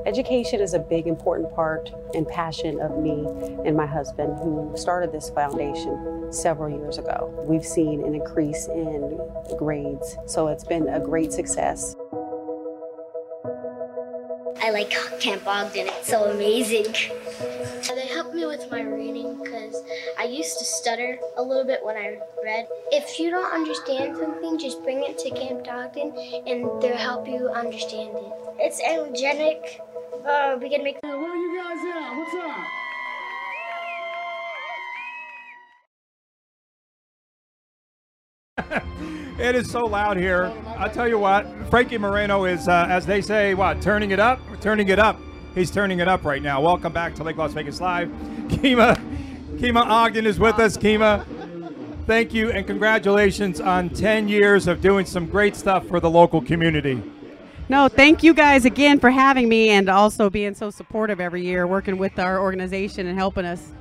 Education 0.08 0.62
is 0.62 0.72
a 0.72 0.78
big, 0.78 1.06
important 1.06 1.54
part 1.54 1.90
and 2.14 2.26
passion 2.26 2.80
of 2.80 2.96
me 2.98 3.26
and 3.66 3.76
my 3.76 3.84
husband, 3.84 4.38
who 4.38 4.72
started 4.74 5.12
this 5.12 5.28
foundation 5.28 6.32
several 6.32 6.70
years 6.70 6.96
ago. 6.96 7.30
We've 7.46 7.62
seen 7.62 8.02
an 8.02 8.14
increase 8.14 8.68
in 8.68 9.20
grades, 9.58 10.16
so 10.24 10.48
it's 10.48 10.64
been 10.64 10.88
a 10.88 10.98
great 10.98 11.34
success. 11.34 11.94
I 14.62 14.70
like 14.70 14.96
Camp 15.20 15.46
Ogden. 15.46 15.88
It's 15.88 16.08
so 16.08 16.24
amazing. 16.30 16.86
They 17.94 18.06
help 18.06 18.32
me 18.32 18.46
with 18.46 18.70
my 18.70 18.80
reading 18.80 19.42
because 19.42 19.82
I 20.18 20.24
used 20.24 20.58
to 20.58 20.64
stutter 20.64 21.18
a 21.36 21.42
little 21.42 21.64
bit 21.64 21.84
when 21.84 21.96
I 21.96 22.18
read. 22.42 22.66
If 22.92 23.18
you 23.18 23.30
don't 23.30 23.52
understand 23.52 24.16
something, 24.16 24.58
just 24.58 24.82
bring 24.82 25.02
it 25.02 25.18
to 25.18 25.30
Camp 25.30 25.66
Ogden 25.68 26.16
and 26.46 26.80
they'll 26.80 26.96
help 26.96 27.28
you 27.28 27.50
understand 27.50 28.16
it. 28.16 28.32
It's 28.58 28.80
energetic. 28.80 29.80
Uh, 30.28 30.58
we 30.60 30.68
can 30.68 30.84
make. 30.84 31.02
Where 31.02 31.14
are 31.14 31.36
you 31.36 31.56
guys 31.56 31.78
at? 31.86 32.16
What's 32.18 32.34
up? 38.74 38.84
It 39.38 39.54
is 39.54 39.70
so 39.70 39.86
loud 39.86 40.16
here. 40.16 40.52
I'll 40.76 40.90
tell 40.90 41.06
you 41.06 41.16
what, 41.16 41.46
Frankie 41.70 41.96
Moreno 41.96 42.44
is, 42.44 42.66
uh, 42.66 42.86
as 42.88 43.06
they 43.06 43.20
say, 43.20 43.54
what, 43.54 43.80
turning 43.80 44.10
it 44.10 44.18
up? 44.18 44.40
Turning 44.60 44.88
it 44.88 44.98
up. 44.98 45.16
He's 45.54 45.70
turning 45.70 46.00
it 46.00 46.08
up 46.08 46.24
right 46.24 46.42
now. 46.42 46.60
Welcome 46.60 46.92
back 46.92 47.14
to 47.14 47.22
Lake 47.22 47.36
Las 47.36 47.52
Vegas 47.52 47.80
Live. 47.80 48.08
Kima, 48.48 48.96
Kima 49.58 49.86
Ogden 49.86 50.26
is 50.26 50.40
with 50.40 50.58
us. 50.58 50.76
Kima, 50.76 51.24
thank 52.04 52.34
you 52.34 52.50
and 52.50 52.66
congratulations 52.66 53.60
on 53.60 53.90
10 53.90 54.26
years 54.26 54.66
of 54.66 54.80
doing 54.80 55.06
some 55.06 55.26
great 55.26 55.54
stuff 55.54 55.86
for 55.86 56.00
the 56.00 56.10
local 56.10 56.42
community. 56.42 57.00
No, 57.70 57.86
thank 57.88 58.22
you 58.22 58.32
guys 58.32 58.64
again 58.64 58.98
for 58.98 59.10
having 59.10 59.46
me 59.46 59.68
and 59.68 59.90
also 59.90 60.30
being 60.30 60.54
so 60.54 60.70
supportive 60.70 61.20
every 61.20 61.44
year, 61.44 61.66
working 61.66 61.98
with 61.98 62.18
our 62.18 62.40
organization 62.40 63.06
and 63.06 63.18
helping 63.18 63.44
us. 63.44 63.72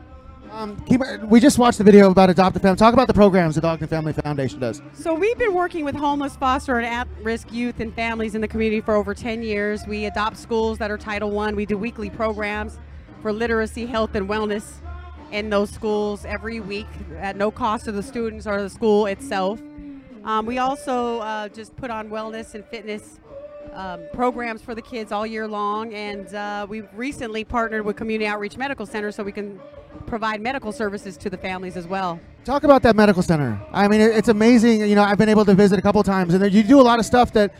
Um, 0.51 0.77
we 1.29 1.39
just 1.39 1.57
watched 1.57 1.77
the 1.77 1.85
video 1.85 2.11
about 2.11 2.29
Adopt 2.29 2.57
a 2.57 2.59
Family. 2.59 2.77
Talk 2.77 2.93
about 2.93 3.07
the 3.07 3.13
programs 3.13 3.55
that 3.55 3.63
Ogden 3.63 3.87
Family 3.87 4.11
Foundation 4.11 4.59
does. 4.59 4.81
So 4.93 5.13
we've 5.13 5.37
been 5.37 5.53
working 5.53 5.85
with 5.85 5.95
homeless, 5.95 6.35
foster, 6.35 6.77
and 6.77 6.85
at-risk 6.85 7.53
youth 7.53 7.79
and 7.79 7.93
families 7.93 8.35
in 8.35 8.41
the 8.41 8.47
community 8.47 8.81
for 8.81 8.95
over 8.95 9.13
10 9.13 9.41
years. 9.41 9.85
We 9.87 10.05
adopt 10.05 10.37
schools 10.37 10.77
that 10.79 10.91
are 10.91 10.97
Title 10.97 11.31
One. 11.31 11.55
We 11.55 11.65
do 11.65 11.77
weekly 11.77 12.09
programs 12.09 12.79
for 13.21 13.31
literacy, 13.31 13.85
health, 13.85 14.15
and 14.15 14.27
wellness 14.27 14.73
in 15.31 15.49
those 15.49 15.69
schools 15.69 16.25
every 16.25 16.59
week 16.59 16.87
at 17.19 17.37
no 17.37 17.51
cost 17.51 17.85
to 17.85 17.91
the 17.93 18.03
students 18.03 18.47
or 18.47 18.61
the 18.61 18.69
school 18.69 19.05
itself. 19.05 19.61
Um, 20.23 20.45
we 20.45 20.57
also 20.57 21.19
uh, 21.19 21.47
just 21.49 21.75
put 21.77 21.89
on 21.89 22.09
wellness 22.09 22.53
and 22.53 22.65
fitness 22.65 23.19
um, 23.73 24.01
programs 24.13 24.61
for 24.61 24.75
the 24.75 24.81
kids 24.81 25.11
all 25.11 25.25
year 25.25 25.47
long, 25.47 25.93
and 25.93 26.33
uh, 26.33 26.65
we've 26.69 26.87
recently 26.93 27.43
partnered 27.43 27.85
with 27.85 27.95
Community 27.95 28.27
Outreach 28.27 28.57
Medical 28.57 28.85
Center 28.85 29.11
so 29.11 29.23
we 29.23 29.31
can 29.31 29.59
provide 30.05 30.41
medical 30.41 30.71
services 30.71 31.17
to 31.17 31.29
the 31.29 31.37
families 31.37 31.75
as 31.75 31.87
well. 31.87 32.19
Talk 32.45 32.63
about 32.63 32.81
that 32.83 32.95
medical 32.95 33.21
center. 33.21 33.59
I 33.71 33.87
mean, 33.87 33.99
it's 34.01 34.29
amazing. 34.29 34.81
You 34.81 34.95
know, 34.95 35.03
I've 35.03 35.17
been 35.17 35.29
able 35.29 35.45
to 35.45 35.53
visit 35.53 35.77
a 35.77 35.81
couple 35.81 36.01
times, 36.03 36.33
and 36.33 36.53
you 36.53 36.63
do 36.63 36.79
a 36.79 36.83
lot 36.83 36.99
of 36.99 37.05
stuff 37.05 37.33
that, 37.33 37.53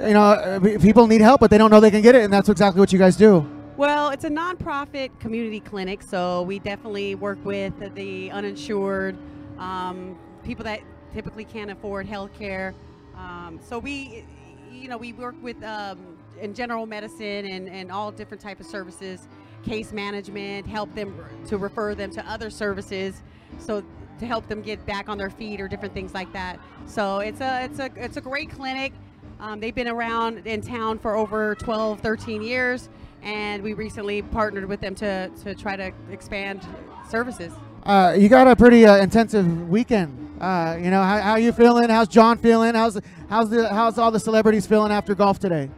you 0.00 0.12
know, 0.12 0.22
uh, 0.22 0.60
people 0.78 1.06
need 1.06 1.20
help, 1.20 1.40
but 1.40 1.50
they 1.50 1.58
don't 1.58 1.70
know 1.70 1.80
they 1.80 1.90
can 1.90 2.02
get 2.02 2.14
it, 2.14 2.22
and 2.22 2.32
that's 2.32 2.48
exactly 2.48 2.80
what 2.80 2.92
you 2.92 2.98
guys 2.98 3.16
do. 3.16 3.48
Well, 3.76 4.10
it's 4.10 4.24
a 4.24 4.30
nonprofit 4.30 5.18
community 5.20 5.60
clinic, 5.60 6.02
so 6.02 6.42
we 6.42 6.58
definitely 6.58 7.14
work 7.14 7.42
with 7.44 7.72
the 7.94 8.30
uninsured, 8.30 9.16
um, 9.58 10.18
people 10.44 10.64
that 10.64 10.80
typically 11.12 11.44
can't 11.44 11.70
afford 11.70 12.06
health 12.06 12.30
care. 12.38 12.74
Um, 13.16 13.58
so 13.62 13.78
we, 13.78 14.24
you 14.72 14.88
know, 14.88 14.96
we 14.96 15.12
work 15.12 15.34
with 15.42 15.62
um, 15.64 15.98
in 16.40 16.54
general 16.54 16.86
medicine 16.86 17.46
and, 17.46 17.68
and 17.68 17.90
all 17.90 18.10
different 18.10 18.40
type 18.40 18.60
of 18.60 18.66
services, 18.66 19.28
case 19.64 19.92
management, 19.92 20.66
help 20.66 20.94
them 20.94 21.14
to 21.46 21.58
refer 21.58 21.94
them 21.94 22.10
to 22.12 22.30
other 22.30 22.50
services, 22.50 23.22
so 23.58 23.82
to 24.18 24.26
help 24.26 24.46
them 24.48 24.62
get 24.62 24.84
back 24.86 25.08
on 25.08 25.18
their 25.18 25.30
feet 25.30 25.60
or 25.60 25.68
different 25.68 25.94
things 25.94 26.14
like 26.14 26.32
that. 26.32 26.58
So 26.86 27.18
it's 27.18 27.40
a 27.40 27.64
it's 27.64 27.78
a 27.78 27.90
it's 27.96 28.16
a 28.16 28.20
great 28.20 28.50
clinic. 28.50 28.92
Um, 29.40 29.60
they've 29.60 29.74
been 29.74 29.88
around 29.88 30.46
in 30.46 30.60
town 30.60 30.98
for 30.98 31.16
over 31.16 31.54
12, 31.54 32.00
13 32.00 32.42
years. 32.42 32.90
and 33.22 33.62
we 33.62 33.74
recently 33.74 34.22
partnered 34.22 34.66
with 34.66 34.80
them 34.80 34.94
to, 34.94 35.28
to 35.42 35.54
try 35.54 35.76
to 35.76 35.92
expand 36.10 36.66
services. 37.08 37.52
Uh, 37.84 38.14
you 38.18 38.28
got 38.28 38.46
a 38.48 38.56
pretty 38.56 38.86
uh, 38.86 38.96
intensive 38.96 39.68
weekend. 39.68 40.29
Uh, 40.40 40.78
you 40.80 40.90
know, 40.90 41.02
how, 41.02 41.20
how 41.20 41.36
you 41.36 41.52
feeling? 41.52 41.90
How's 41.90 42.08
John 42.08 42.38
feeling? 42.38 42.74
How's 42.74 42.98
how's 43.28 43.50
the 43.50 43.68
how's 43.68 43.98
all 43.98 44.10
the 44.10 44.20
celebrities 44.20 44.66
feeling 44.66 44.90
after 44.90 45.14
golf 45.14 45.38
today? 45.38 45.68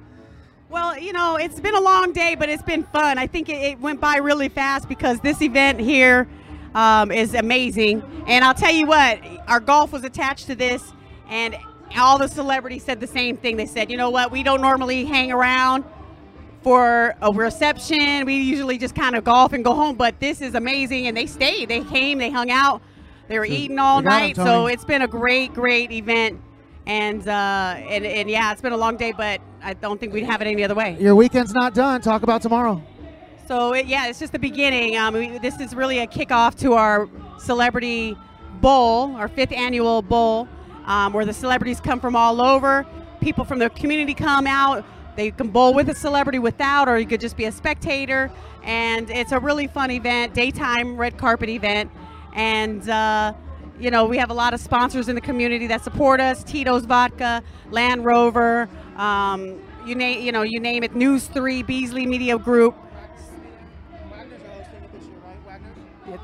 Well, 0.69 0.97
you 0.99 1.12
know, 1.12 1.37
it's 1.37 1.59
been 1.59 1.75
a 1.75 1.81
long 1.81 2.12
day, 2.12 2.37
but 2.37 2.49
it's 2.49 2.62
been 2.62 2.85
fun. 2.85 3.19
I 3.19 3.26
think 3.26 3.49
it, 3.49 3.61
it 3.61 3.81
went 3.81 4.00
by 4.00 4.16
really 4.16 4.49
fast 4.49 4.88
because 4.88 5.19
this 5.21 5.42
event 5.42 5.81
here 5.81 6.28
um, 6.75 7.11
is 7.11 7.35
amazing. 7.35 8.02
And 8.26 8.45
I'll 8.45 8.54
tell 8.54 8.73
you 8.73 8.87
what, 8.87 9.19
our 9.49 9.61
golf 9.61 9.92
was 9.92 10.04
attached 10.04 10.47
to 10.47 10.54
this, 10.54 10.92
and 11.28 11.57
all 11.97 12.19
the 12.19 12.28
celebrities 12.28 12.85
said 12.85 13.00
the 13.00 13.07
same 13.07 13.37
thing. 13.37 13.57
They 13.57 13.66
said, 13.66 13.90
you 13.90 13.97
know 13.97 14.11
what, 14.11 14.31
we 14.31 14.42
don't 14.45 14.62
normally 14.62 15.04
hang 15.04 15.33
around 15.33 15.85
for 16.62 17.16
a 17.21 17.33
reception. 17.33 18.25
We 18.25 18.37
usually 18.37 18.78
just 18.78 18.95
kind 18.95 19.16
of 19.16 19.25
golf 19.25 19.52
and 19.52 19.64
go 19.64 19.75
home, 19.75 19.97
but 19.97 20.21
this 20.21 20.40
is 20.40 20.54
amazing. 20.54 21.09
And 21.09 21.16
they 21.16 21.26
stayed, 21.26 21.69
they 21.69 21.83
came, 21.83 22.19
they 22.19 22.31
hung 22.31 22.50
out, 22.50 22.81
they 23.33 23.39
were 23.39 23.45
eating 23.47 23.79
all 23.79 23.99
you 24.03 24.09
got 24.09 24.23
'em, 24.23 24.29
night. 24.29 24.37
so 24.37 24.67
it's 24.67 24.85
been 24.85 25.03
a 25.03 25.09
great, 25.09 25.55
great 25.55 25.91
event. 25.91 26.41
And, 26.87 27.27
uh, 27.27 27.75
and 27.79 28.05
and 28.05 28.29
yeah, 28.29 28.53
it's 28.53 28.61
been 28.61 28.73
a 28.73 28.77
long 28.77 28.97
day, 28.97 29.12
but 29.12 29.41
I 29.62 29.75
don't 29.75 29.99
think 30.01 30.12
we'd 30.12 30.25
have 30.25 30.41
it 30.43 30.47
any 30.49 30.65
other 30.65 30.75
way. 30.75 30.97
Your 31.01 31.15
weekend's 31.15 31.55
not 31.55 31.75
done. 31.75 32.01
Talk 32.01 32.23
about 32.25 32.43
tomorrow. 32.43 32.83
So 33.47 33.73
it, 33.73 33.87
yeah, 33.87 34.09
it's 34.09 34.19
just 34.19 34.33
the 34.33 34.39
beginning. 34.39 34.97
Um, 34.97 35.15
we, 35.15 35.39
this 35.39 35.61
is 35.61 35.75
really 35.75 36.01
a 36.01 36.07
kickoff 36.07 36.57
to 36.57 36.75
our 36.75 37.09
celebrity 37.39 38.17
bowl, 38.61 39.15
our 39.17 39.29
fifth 39.29 39.53
annual 39.53 40.03
bowl, 40.03 40.49
um, 40.87 41.12
where 41.12 41.25
the 41.25 41.33
celebrities 41.33 41.81
come 41.81 42.01
from 42.01 42.17
all 42.17 42.41
over. 42.41 42.85
People 43.21 43.45
from 43.45 43.59
the 43.61 43.71
community 43.71 44.15
come 44.15 44.47
out. 44.47 44.85
They 45.15 45.31
can 45.31 45.49
bowl 45.49 45.75
with 45.75 45.89
a 45.89 45.95
celebrity, 45.95 46.39
without, 46.39 46.89
or 46.89 46.99
you 46.99 47.07
could 47.07 47.21
just 47.21 47.37
be 47.37 47.45
a 47.45 47.53
spectator. 47.53 48.31
And 48.65 49.09
it's 49.11 49.33
a 49.33 49.39
really 49.39 49.67
fun 49.67 49.91
event, 49.91 50.35
daytime 50.35 50.97
red 50.97 51.17
carpet 51.19 51.49
event. 51.49 51.91
And 52.35 52.89
uh, 52.89 53.35
you 53.79 53.91
know, 53.91 54.05
we 54.07 54.19
have 54.19 54.31
a 54.31 54.35
lot 54.35 54.55
of 54.55 54.61
sponsors 54.61 55.09
in 55.09 55.15
the 55.15 55.21
community 55.21 55.67
that 55.69 55.83
support 55.83 56.21
us: 56.21 56.45
Tito's 56.45 56.85
Vodka, 56.85 57.43
Land 57.71 58.05
Rover, 58.05 58.69
um, 58.97 59.61
you 59.87 59.95
name, 59.95 60.25
you 60.25 60.33
know, 60.33 60.43
you 60.43 60.61
name 60.61 60.83
it. 60.83 60.95
News 60.95 61.27
Three, 61.27 61.62
Beasley 61.62 62.07
Media 62.07 62.39
Group. 62.39 62.77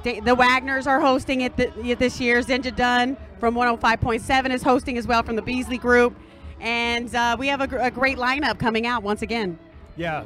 The 0.05 0.21
the 0.21 0.37
Wagners 0.37 0.87
are 0.87 1.00
hosting 1.00 1.41
it 1.41 1.57
this 1.57 2.21
year. 2.21 2.41
Zinja 2.41 2.75
Dunn 2.75 3.17
from 3.41 3.55
105.7 3.55 4.50
is 4.50 4.62
hosting 4.62 4.99
as 4.99 5.07
well 5.07 5.23
from 5.23 5.37
the 5.37 5.43
Beasley 5.43 5.79
Group. 5.79 6.15
And 6.61 7.15
uh, 7.15 7.37
we 7.38 7.49
have 7.49 7.61
a, 7.61 7.79
a 7.79 7.91
great 7.91 8.19
lineup 8.19 8.59
coming 8.59 8.87
out 8.87 9.03
once 9.03 9.23
again. 9.23 9.59
Yeah. 9.97 10.25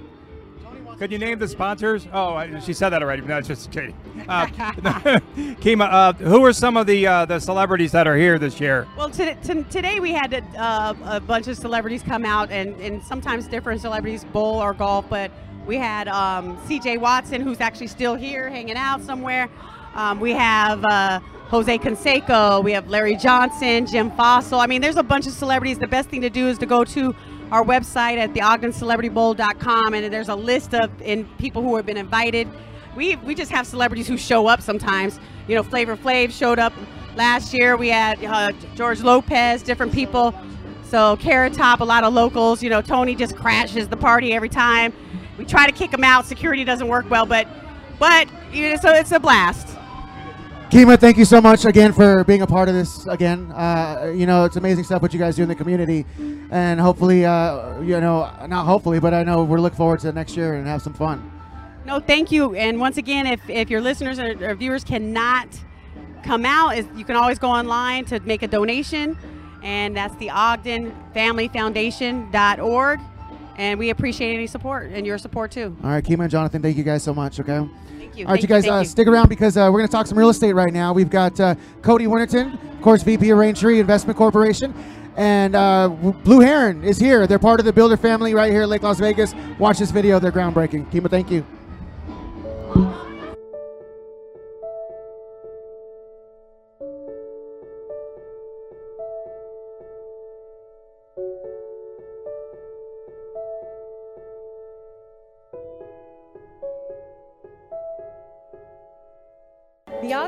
Could 1.02 1.10
you 1.10 1.18
name 1.18 1.40
the 1.40 1.48
sponsors? 1.48 2.06
Oh, 2.12 2.60
she 2.60 2.72
said 2.72 2.90
that 2.90 3.02
already. 3.02 3.22
No, 3.22 3.38
it's 3.38 3.48
just 3.48 3.72
kidding. 3.72 3.92
Uh, 4.28 4.46
Kima, 5.58 5.88
uh, 5.90 6.12
who 6.12 6.44
are 6.44 6.52
some 6.52 6.76
of 6.76 6.86
the 6.86 7.04
uh, 7.04 7.24
the 7.24 7.40
celebrities 7.40 7.90
that 7.90 8.06
are 8.06 8.16
here 8.16 8.38
this 8.38 8.60
year? 8.60 8.86
Well, 8.96 9.10
to, 9.10 9.34
to, 9.34 9.64
today 9.64 9.98
we 9.98 10.12
had 10.12 10.32
uh, 10.56 10.94
a 11.02 11.18
bunch 11.18 11.48
of 11.48 11.56
celebrities 11.56 12.04
come 12.04 12.24
out, 12.24 12.52
and, 12.52 12.80
and 12.80 13.02
sometimes 13.02 13.48
different 13.48 13.80
celebrities 13.80 14.22
bowl 14.26 14.62
or 14.62 14.74
golf. 14.74 15.06
But 15.10 15.32
we 15.66 15.74
had 15.74 16.06
um, 16.06 16.56
C.J. 16.68 16.98
Watson, 16.98 17.40
who's 17.40 17.60
actually 17.60 17.88
still 17.88 18.14
here, 18.14 18.48
hanging 18.48 18.76
out 18.76 19.02
somewhere. 19.02 19.48
Um, 19.96 20.20
we 20.20 20.30
have 20.30 20.84
uh, 20.84 21.18
Jose 21.48 21.78
Canseco. 21.78 22.62
We 22.62 22.70
have 22.74 22.88
Larry 22.88 23.16
Johnson, 23.16 23.86
Jim 23.86 24.12
Fassel. 24.12 24.62
I 24.62 24.68
mean, 24.68 24.80
there's 24.80 24.96
a 24.96 25.02
bunch 25.02 25.26
of 25.26 25.32
celebrities. 25.32 25.80
The 25.80 25.88
best 25.88 26.10
thing 26.10 26.20
to 26.20 26.30
do 26.30 26.46
is 26.46 26.58
to 26.58 26.66
go 26.66 26.84
to 26.84 27.12
our 27.52 27.62
website 27.62 28.16
at 28.16 28.32
the 28.32 28.40
OgdenCelebrityBowl.com, 28.40 29.92
and 29.92 30.12
there's 30.12 30.30
a 30.30 30.34
list 30.34 30.74
of 30.74 30.90
in 31.02 31.26
people 31.36 31.60
who 31.60 31.76
have 31.76 31.84
been 31.84 31.98
invited. 31.98 32.48
We 32.96 33.16
we 33.16 33.34
just 33.34 33.50
have 33.52 33.66
celebrities 33.66 34.08
who 34.08 34.16
show 34.16 34.46
up 34.46 34.62
sometimes. 34.62 35.20
You 35.46 35.56
know, 35.56 35.62
Flavor 35.62 35.94
Flav 35.96 36.32
showed 36.32 36.58
up 36.58 36.72
last 37.14 37.52
year. 37.52 37.76
We 37.76 37.88
had 37.88 38.24
uh, 38.24 38.52
George 38.74 39.02
Lopez, 39.02 39.62
different 39.62 39.92
people. 39.92 40.34
So 40.84 41.16
Carrot 41.16 41.52
Top, 41.52 41.80
a 41.80 41.84
lot 41.84 42.04
of 42.04 42.14
locals. 42.14 42.62
You 42.62 42.70
know, 42.70 42.80
Tony 42.80 43.14
just 43.14 43.36
crashes 43.36 43.86
the 43.86 43.98
party 43.98 44.32
every 44.32 44.48
time. 44.48 44.94
We 45.36 45.44
try 45.44 45.66
to 45.66 45.72
kick 45.72 45.92
him 45.92 46.04
out. 46.04 46.24
Security 46.24 46.64
doesn't 46.64 46.88
work 46.88 47.08
well, 47.10 47.26
but 47.26 47.46
but 47.98 48.28
you 48.50 48.70
know, 48.70 48.76
so 48.76 48.94
it's 48.94 49.12
a 49.12 49.20
blast. 49.20 49.76
Kima, 50.72 50.98
thank 50.98 51.18
you 51.18 51.26
so 51.26 51.38
much 51.38 51.66
again 51.66 51.92
for 51.92 52.24
being 52.24 52.40
a 52.40 52.46
part 52.46 52.66
of 52.66 52.74
this 52.74 53.06
again. 53.06 53.52
Uh, 53.52 54.10
you 54.16 54.24
know, 54.24 54.46
it's 54.46 54.56
amazing 54.56 54.84
stuff 54.84 55.02
what 55.02 55.12
you 55.12 55.18
guys 55.18 55.36
do 55.36 55.42
in 55.42 55.48
the 55.50 55.54
community, 55.54 56.06
and 56.50 56.80
hopefully, 56.80 57.26
uh, 57.26 57.78
you 57.82 58.00
know, 58.00 58.32
not 58.48 58.64
hopefully, 58.64 58.98
but 58.98 59.12
I 59.12 59.22
know 59.22 59.44
we're 59.44 59.60
looking 59.60 59.76
forward 59.76 60.00
to 60.00 60.10
next 60.12 60.34
year 60.34 60.54
and 60.54 60.66
have 60.66 60.80
some 60.80 60.94
fun. 60.94 61.30
No, 61.84 62.00
thank 62.00 62.32
you. 62.32 62.54
And 62.54 62.80
once 62.80 62.96
again, 62.96 63.26
if, 63.26 63.50
if 63.50 63.68
your 63.68 63.82
listeners 63.82 64.18
or, 64.18 64.54
viewers 64.54 64.82
cannot 64.82 65.46
come 66.22 66.46
out, 66.46 66.78
is 66.78 66.86
you 66.96 67.04
can 67.04 67.16
always 67.16 67.38
go 67.38 67.50
online 67.50 68.06
to 68.06 68.18
make 68.20 68.42
a 68.42 68.48
donation, 68.48 69.18
and 69.62 69.94
that's 69.94 70.16
the 70.16 70.30
Ogden 70.30 70.96
Family 71.12 71.48
Foundation.org. 71.48 72.98
And 73.58 73.78
we 73.78 73.90
appreciate 73.90 74.32
any 74.32 74.46
support 74.46 74.90
and 74.90 75.06
your 75.06 75.18
support 75.18 75.50
too. 75.50 75.76
All 75.84 75.90
right, 75.90 76.02
Kima 76.02 76.20
and 76.20 76.30
Jonathan, 76.30 76.62
thank 76.62 76.78
you 76.78 76.82
guys 76.82 77.02
so 77.02 77.12
much. 77.12 77.40
Okay. 77.40 77.68
Thank 78.12 78.20
you. 78.20 78.26
All 78.26 78.32
right, 78.32 78.40
Thank 78.40 78.50
you 78.50 78.62
guys, 78.62 78.68
uh, 78.68 78.78
you. 78.80 78.84
stick 78.84 79.08
around 79.08 79.30
because 79.30 79.56
uh, 79.56 79.70
we're 79.72 79.78
going 79.78 79.88
to 79.88 79.92
talk 79.92 80.06
some 80.06 80.18
real 80.18 80.28
estate 80.28 80.52
right 80.52 80.72
now. 80.72 80.92
We've 80.92 81.08
got 81.08 81.40
uh, 81.40 81.54
Cody 81.80 82.06
Winterton, 82.06 82.52
of 82.52 82.82
course, 82.82 83.02
VP 83.02 83.30
of 83.30 83.38
Raintree 83.38 83.80
Investment 83.80 84.18
Corporation, 84.18 84.74
and 85.16 85.56
uh, 85.56 85.88
Blue 85.88 86.40
Heron 86.40 86.84
is 86.84 86.98
here. 86.98 87.26
They're 87.26 87.38
part 87.38 87.58
of 87.58 87.64
the 87.64 87.72
Builder 87.72 87.96
family 87.96 88.34
right 88.34 88.52
here 88.52 88.64
in 88.64 88.68
Lake 88.68 88.82
Las 88.82 88.98
Vegas. 88.98 89.34
Watch 89.58 89.78
this 89.78 89.90
video; 89.90 90.18
they're 90.18 90.30
groundbreaking. 90.30 90.90
Kima, 90.90 91.08
thank 91.08 91.30
you. 91.30 91.42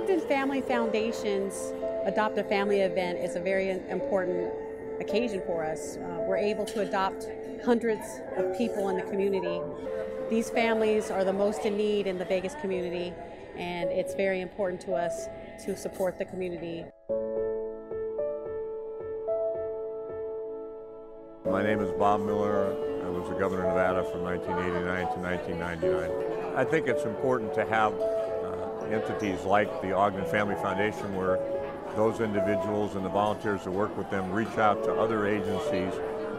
Ogden 0.05 0.21
Family 0.21 0.61
Foundation's 0.61 1.73
Adopt 2.05 2.37
a 2.37 2.45
Family 2.45 2.81
event 2.81 3.19
is 3.21 3.37
a 3.37 3.41
very 3.41 3.71
important 3.71 4.53
occasion 5.01 5.41
for 5.47 5.65
us. 5.65 5.97
Uh, 5.97 6.23
we're 6.29 6.37
able 6.37 6.67
to 6.67 6.83
adopt 6.83 7.27
hundreds 7.65 8.21
of 8.37 8.55
people 8.59 8.91
in 8.91 8.99
the 8.99 9.03
community. 9.05 9.63
These 10.29 10.51
families 10.51 11.11
are 11.11 11.25
the 11.25 11.33
most 11.33 11.65
in 11.65 11.79
need 11.79 12.07
in 12.07 12.19
the 12.19 12.25
Vegas 12.27 12.55
community, 12.57 13.15
and 13.57 13.89
it's 13.89 14.15
very 14.15 14.43
important 14.43 14.79
to 14.83 14.93
us 14.93 15.29
to 15.65 15.75
support 15.75 16.19
the 16.19 16.27
community. 16.27 16.85
My 21.47 21.63
name 21.63 21.81
is 21.81 21.91
Bob 21.93 22.21
Miller. 22.21 22.77
I 23.07 23.09
was 23.09 23.27
the 23.31 23.37
governor 23.37 23.63
of 23.63 23.69
Nevada 23.69 24.05
from 24.13 24.21
1989 24.21 25.15
to 25.15 25.19
1999. 25.21 26.57
I 26.57 26.63
think 26.63 26.89
it's 26.89 27.05
important 27.05 27.55
to 27.55 27.65
have 27.65 27.95
entities 28.93 29.43
like 29.45 29.83
the 29.83 29.93
Ogden 29.93 30.25
Family 30.27 30.55
Foundation 30.57 31.15
where 31.15 31.39
those 31.97 32.21
individuals 32.21 32.97
and 32.97 33.05
the 33.05 33.09
volunteers 33.09 33.65
that 33.65 33.71
work 33.71 33.97
with 33.97 34.11
them 34.11 34.33
reach 34.33 34.59
out 34.59 34.83
to 34.85 34.93
other 34.95 35.27
agencies 35.27 35.93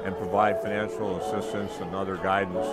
and 0.04 0.16
provide 0.18 0.62
financial 0.62 1.18
assistance 1.18 1.72
and 1.80 1.96
other 1.96 2.18
guidance. 2.18 2.68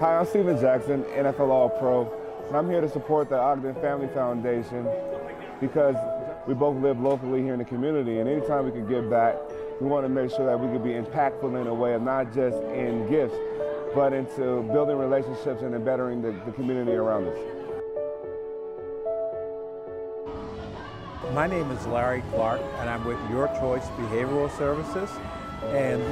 Hi, 0.00 0.18
I'm 0.18 0.26
Steven 0.26 0.60
Jackson, 0.60 1.02
NFL 1.04 1.48
All-Pro, 1.48 2.12
and 2.48 2.56
I'm 2.56 2.68
here 2.68 2.80
to 2.80 2.88
support 2.88 3.28
the 3.28 3.38
Ogden 3.38 3.74
Family 3.76 4.08
Foundation 4.08 4.86
because 5.60 5.96
we 6.46 6.52
both 6.52 6.76
live 6.82 7.00
locally 7.00 7.42
here 7.42 7.54
in 7.54 7.58
the 7.58 7.64
community, 7.64 8.18
and 8.18 8.28
anytime 8.28 8.66
we 8.66 8.70
can 8.70 8.86
give 8.86 9.08
back, 9.08 9.36
we 9.80 9.86
want 9.86 10.04
to 10.04 10.08
make 10.08 10.30
sure 10.30 10.44
that 10.44 10.60
we 10.60 10.66
can 10.68 10.82
be 10.82 10.90
impactful 10.90 11.58
in 11.60 11.66
a 11.66 11.74
way 11.74 11.94
of 11.94 12.02
not 12.02 12.34
just 12.34 12.56
in 12.64 13.08
gifts, 13.08 13.34
but 13.94 14.12
into 14.12 14.62
building 14.72 14.96
relationships 14.96 15.62
and 15.62 15.74
in 15.74 15.84
bettering 15.84 16.20
the, 16.20 16.32
the 16.44 16.52
community 16.52 16.92
around 16.92 17.28
us. 17.28 17.38
My 21.32 21.46
name 21.46 21.70
is 21.70 21.86
Larry 21.86 22.22
Clark, 22.30 22.60
and 22.78 22.90
I'm 22.90 23.04
with 23.04 23.18
Your 23.30 23.48
Choice 23.60 23.86
Behavioral 23.96 24.50
Services, 24.56 25.10
and 25.64 26.02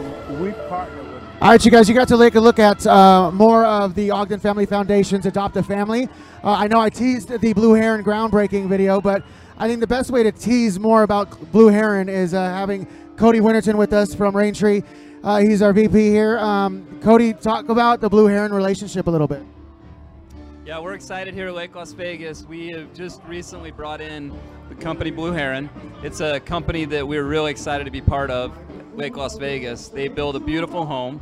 we 0.40 0.52
partner 0.68 1.02
with. 1.02 1.22
All 1.40 1.50
right, 1.50 1.64
you 1.64 1.70
guys, 1.70 1.88
you 1.88 1.94
got 1.94 2.08
to 2.08 2.16
take 2.16 2.36
a 2.36 2.40
look 2.40 2.58
at 2.58 2.86
uh, 2.86 3.30
more 3.32 3.64
of 3.64 3.94
the 3.94 4.10
Ogden 4.10 4.38
Family 4.38 4.64
Foundation's 4.64 5.26
Adopt 5.26 5.56
a 5.56 5.62
Family. 5.62 6.08
Uh, 6.42 6.52
I 6.52 6.68
know 6.68 6.80
I 6.80 6.88
teased 6.88 7.28
the 7.28 7.52
Blue 7.52 7.74
Heron 7.74 8.04
groundbreaking 8.04 8.68
video, 8.68 9.00
but 9.00 9.24
I 9.58 9.68
think 9.68 9.80
the 9.80 9.86
best 9.86 10.10
way 10.10 10.22
to 10.22 10.32
tease 10.32 10.78
more 10.78 11.02
about 11.02 11.52
Blue 11.52 11.68
Heron 11.68 12.08
is 12.08 12.32
uh, 12.32 12.40
having 12.40 12.86
Cody 13.16 13.40
Winterton 13.40 13.76
with 13.76 13.92
us 13.92 14.14
from 14.14 14.34
Raintree. 14.34 14.84
Uh, 15.22 15.38
he's 15.38 15.62
our 15.62 15.72
VP 15.72 16.10
here. 16.10 16.38
Um, 16.40 16.84
Cody, 17.00 17.32
talk 17.32 17.68
about 17.68 18.00
the 18.00 18.08
Blue 18.08 18.26
Heron 18.26 18.52
relationship 18.52 19.06
a 19.06 19.10
little 19.10 19.28
bit. 19.28 19.42
Yeah, 20.66 20.80
we're 20.80 20.94
excited 20.94 21.32
here 21.32 21.48
at 21.48 21.54
Lake 21.54 21.74
Las 21.76 21.92
Vegas. 21.92 22.42
We 22.44 22.70
have 22.70 22.92
just 22.92 23.22
recently 23.24 23.70
brought 23.70 24.00
in 24.00 24.36
the 24.68 24.74
company 24.74 25.10
Blue 25.10 25.30
Heron. 25.30 25.70
It's 26.02 26.20
a 26.20 26.40
company 26.40 26.86
that 26.86 27.06
we're 27.06 27.24
really 27.24 27.52
excited 27.52 27.84
to 27.84 27.90
be 27.90 28.00
part 28.00 28.30
of. 28.30 28.56
Lake 28.96 29.16
Las 29.16 29.38
Vegas. 29.38 29.88
They 29.88 30.08
build 30.08 30.34
a 30.34 30.40
beautiful 30.40 30.84
home. 30.84 31.20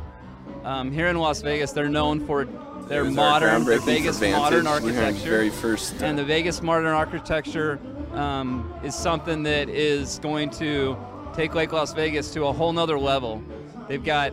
Um, 0.63 0.91
here 0.91 1.07
in 1.07 1.17
Las 1.17 1.41
Vegas, 1.41 1.71
they're 1.71 1.89
known 1.89 2.25
for 2.25 2.45
their 2.87 3.03
modern, 3.03 3.65
their 3.65 3.79
Vegas 3.79 4.19
modern 4.19 4.63
Vantage. 4.63 4.83
We're 4.83 4.91
here 4.91 4.99
on 4.99 5.05
architecture. 5.07 5.29
very 5.29 5.49
first, 5.49 6.01
uh, 6.01 6.05
and 6.05 6.17
the 6.17 6.25
Vegas 6.25 6.61
modern 6.61 6.87
architecture 6.87 7.79
um, 8.13 8.73
is 8.83 8.95
something 8.95 9.43
that 9.43 9.69
is 9.69 10.19
going 10.19 10.49
to 10.51 10.97
take 11.33 11.53
Lake 11.55 11.71
Las 11.71 11.93
Vegas 11.93 12.31
to 12.33 12.45
a 12.45 12.51
whole 12.51 12.73
nother 12.73 12.99
level. 12.99 13.43
They've 13.91 14.01
got 14.01 14.31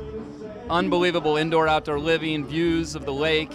unbelievable 0.70 1.36
indoor 1.36 1.66
outdoor 1.66 1.98
living, 1.98 2.46
views 2.46 2.94
of 2.94 3.04
the 3.04 3.12
lake. 3.12 3.50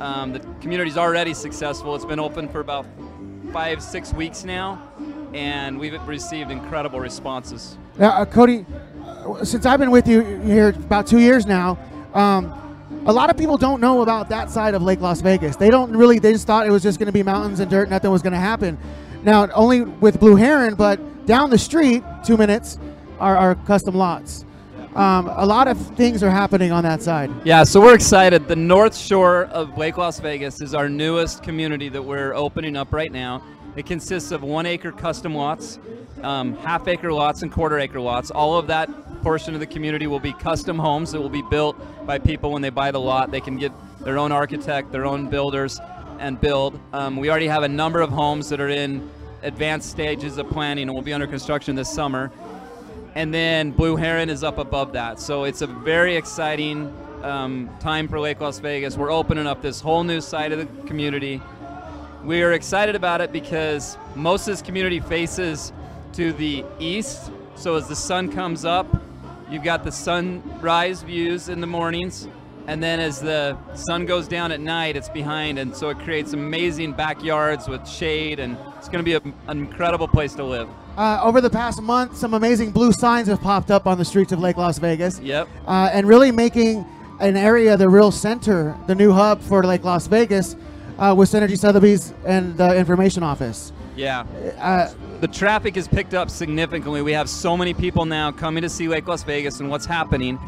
Um, 0.00 0.32
the 0.32 0.40
community's 0.60 0.96
already 0.96 1.32
successful. 1.32 1.94
It's 1.94 2.04
been 2.04 2.18
open 2.18 2.48
for 2.48 2.58
about 2.58 2.86
five, 3.52 3.80
six 3.80 4.12
weeks 4.12 4.42
now, 4.42 4.82
and 5.32 5.78
we've 5.78 5.94
received 6.08 6.50
incredible 6.50 6.98
responses. 6.98 7.78
Now, 7.98 8.20
uh, 8.20 8.24
Cody, 8.24 8.66
since 9.44 9.64
I've 9.64 9.78
been 9.78 9.92
with 9.92 10.08
you 10.08 10.22
here 10.40 10.70
about 10.70 11.06
two 11.06 11.20
years 11.20 11.46
now, 11.46 11.78
um, 12.14 12.52
a 13.06 13.12
lot 13.12 13.30
of 13.30 13.36
people 13.36 13.56
don't 13.56 13.80
know 13.80 14.02
about 14.02 14.28
that 14.30 14.50
side 14.50 14.74
of 14.74 14.82
Lake 14.82 15.00
Las 15.00 15.20
Vegas. 15.20 15.54
They 15.54 15.70
don't 15.70 15.96
really. 15.96 16.18
They 16.18 16.32
just 16.32 16.48
thought 16.48 16.66
it 16.66 16.72
was 16.72 16.82
just 16.82 16.98
going 16.98 17.06
to 17.06 17.12
be 17.12 17.22
mountains 17.22 17.60
and 17.60 17.70
dirt. 17.70 17.88
Nothing 17.90 18.10
was 18.10 18.22
going 18.22 18.32
to 18.32 18.40
happen. 18.40 18.76
Now, 19.22 19.48
only 19.52 19.82
with 19.82 20.18
Blue 20.18 20.34
Heron, 20.34 20.74
but 20.74 21.26
down 21.26 21.48
the 21.50 21.58
street, 21.58 22.02
two 22.24 22.36
minutes, 22.36 22.80
are, 23.20 23.36
our 23.36 23.54
custom 23.54 23.94
lots. 23.94 24.44
Um, 24.98 25.28
a 25.36 25.46
lot 25.46 25.68
of 25.68 25.78
things 25.94 26.24
are 26.24 26.30
happening 26.30 26.72
on 26.72 26.82
that 26.82 27.00
side. 27.02 27.30
Yeah, 27.44 27.62
so 27.62 27.80
we're 27.80 27.94
excited. 27.94 28.48
The 28.48 28.56
North 28.56 28.96
Shore 28.96 29.44
of 29.44 29.78
Lake 29.78 29.96
Las 29.96 30.18
Vegas 30.18 30.60
is 30.60 30.74
our 30.74 30.88
newest 30.88 31.44
community 31.44 31.88
that 31.88 32.02
we're 32.02 32.34
opening 32.34 32.76
up 32.76 32.92
right 32.92 33.12
now. 33.12 33.40
It 33.76 33.86
consists 33.86 34.32
of 34.32 34.42
one 34.42 34.66
acre 34.66 34.90
custom 34.90 35.36
lots, 35.36 35.78
um, 36.24 36.56
half 36.56 36.88
acre 36.88 37.12
lots, 37.12 37.42
and 37.42 37.52
quarter 37.52 37.78
acre 37.78 38.00
lots. 38.00 38.32
All 38.32 38.58
of 38.58 38.66
that 38.66 38.88
portion 39.22 39.54
of 39.54 39.60
the 39.60 39.68
community 39.68 40.08
will 40.08 40.18
be 40.18 40.32
custom 40.32 40.76
homes 40.76 41.12
that 41.12 41.20
will 41.20 41.28
be 41.28 41.44
built 41.48 41.76
by 42.04 42.18
people 42.18 42.50
when 42.50 42.60
they 42.60 42.70
buy 42.70 42.90
the 42.90 42.98
lot. 42.98 43.30
They 43.30 43.40
can 43.40 43.56
get 43.56 43.70
their 44.00 44.18
own 44.18 44.32
architect, 44.32 44.90
their 44.90 45.06
own 45.06 45.30
builders, 45.30 45.78
and 46.18 46.40
build. 46.40 46.76
Um, 46.92 47.18
we 47.18 47.30
already 47.30 47.46
have 47.46 47.62
a 47.62 47.68
number 47.68 48.00
of 48.00 48.10
homes 48.10 48.48
that 48.48 48.60
are 48.60 48.68
in 48.68 49.08
advanced 49.44 49.90
stages 49.90 50.38
of 50.38 50.50
planning 50.50 50.88
and 50.88 50.94
will 50.94 51.02
be 51.02 51.12
under 51.12 51.28
construction 51.28 51.76
this 51.76 51.88
summer 51.88 52.32
and 53.14 53.32
then 53.32 53.70
Blue 53.70 53.96
Heron 53.96 54.30
is 54.30 54.44
up 54.44 54.58
above 54.58 54.92
that. 54.92 55.20
So 55.20 55.44
it's 55.44 55.62
a 55.62 55.66
very 55.66 56.16
exciting 56.16 56.94
um, 57.22 57.70
time 57.80 58.08
for 58.08 58.20
Lake 58.20 58.40
Las 58.40 58.58
Vegas. 58.58 58.96
We're 58.96 59.10
opening 59.10 59.46
up 59.46 59.62
this 59.62 59.80
whole 59.80 60.04
new 60.04 60.20
side 60.20 60.52
of 60.52 60.58
the 60.58 60.86
community. 60.86 61.40
We 62.24 62.42
are 62.42 62.52
excited 62.52 62.94
about 62.94 63.20
it 63.20 63.32
because 63.32 63.96
most 64.14 64.42
of 64.42 64.52
this 64.52 64.62
community 64.62 65.00
faces 65.00 65.72
to 66.14 66.32
the 66.32 66.64
east. 66.78 67.30
So 67.54 67.76
as 67.76 67.88
the 67.88 67.96
sun 67.96 68.30
comes 68.30 68.64
up, 68.64 68.86
you've 69.50 69.64
got 69.64 69.84
the 69.84 69.92
sunrise 69.92 71.02
views 71.02 71.48
in 71.48 71.60
the 71.60 71.66
mornings. 71.66 72.28
And 72.68 72.82
then 72.82 73.00
as 73.00 73.18
the 73.18 73.56
sun 73.74 74.04
goes 74.04 74.28
down 74.28 74.52
at 74.52 74.60
night, 74.60 74.94
it's 74.94 75.08
behind. 75.08 75.58
And 75.58 75.74
so 75.74 75.88
it 75.88 75.98
creates 76.00 76.34
amazing 76.34 76.92
backyards 76.92 77.66
with 77.66 77.88
shade. 77.88 78.38
And 78.40 78.58
it's 78.76 78.90
going 78.90 79.02
to 79.02 79.04
be 79.04 79.14
a, 79.14 79.50
an 79.50 79.58
incredible 79.58 80.06
place 80.06 80.34
to 80.34 80.44
live. 80.44 80.68
Uh, 80.98 81.18
over 81.22 81.40
the 81.40 81.48
past 81.48 81.80
month, 81.80 82.14
some 82.14 82.34
amazing 82.34 82.70
blue 82.70 82.92
signs 82.92 83.26
have 83.28 83.40
popped 83.40 83.70
up 83.70 83.86
on 83.86 83.96
the 83.96 84.04
streets 84.04 84.32
of 84.32 84.40
Lake 84.40 84.58
Las 84.58 84.78
Vegas. 84.78 85.18
Yep. 85.20 85.48
Uh, 85.66 85.88
and 85.94 86.06
really 86.06 86.30
making 86.30 86.84
an 87.20 87.38
area 87.38 87.74
the 87.78 87.88
real 87.88 88.10
center, 88.10 88.76
the 88.86 88.94
new 88.94 89.12
hub 89.12 89.40
for 89.40 89.64
Lake 89.64 89.84
Las 89.84 90.06
Vegas 90.06 90.54
uh, 90.98 91.14
with 91.16 91.30
Synergy 91.30 91.58
Sotheby's 91.58 92.12
and 92.26 92.54
the 92.58 92.76
information 92.76 93.22
office. 93.22 93.72
Yeah. 93.96 94.24
Uh, 94.58 94.92
the 95.20 95.28
traffic 95.28 95.74
has 95.76 95.88
picked 95.88 96.12
up 96.12 96.28
significantly. 96.28 97.00
We 97.00 97.12
have 97.12 97.30
so 97.30 97.56
many 97.56 97.72
people 97.72 98.04
now 98.04 98.30
coming 98.30 98.62
to 98.62 98.68
see 98.68 98.88
Lake 98.88 99.08
Las 99.08 99.22
Vegas 99.22 99.58
and 99.60 99.70
what's 99.70 99.86
happening. 99.86 100.38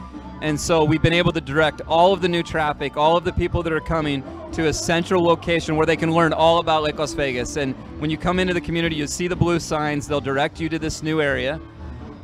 And 0.43 0.59
so 0.59 0.85
we've 0.85 1.03
been 1.03 1.13
able 1.13 1.33
to 1.33 1.41
direct 1.41 1.83
all 1.87 2.13
of 2.13 2.23
the 2.23 2.29
new 2.29 2.43
traffic, 2.43 2.97
all 2.97 3.17
of 3.17 3.25
the 3.25 3.33
people 3.33 3.63
that 3.63 3.73
are 3.73 3.81
coming 3.81 4.23
to 4.53 4.69
a 4.69 4.73
central 4.73 5.23
location 5.23 5.77
where 5.77 5.87
they 5.87 5.97
can 5.97 6.13
learn 6.13 6.33
all 6.33 6.59
about 6.59 6.83
Lake 6.83 6.99
Las 6.99 7.13
Vegas. 7.13 7.57
And 7.57 7.75
when 8.01 8.11
you 8.11 8.17
come 8.17 8.39
into 8.39 8.55
the 8.55 8.61
community, 8.61 8.97
you 8.97 9.07
see 9.07 9.29
the 9.29 9.37
blue 9.37 9.61
signs. 9.61 10.09
They'll 10.09 10.21
direct 10.21 10.59
you 10.59 10.69
to 10.71 10.79
this 10.79 11.03
new 11.03 11.21
area. 11.21 11.61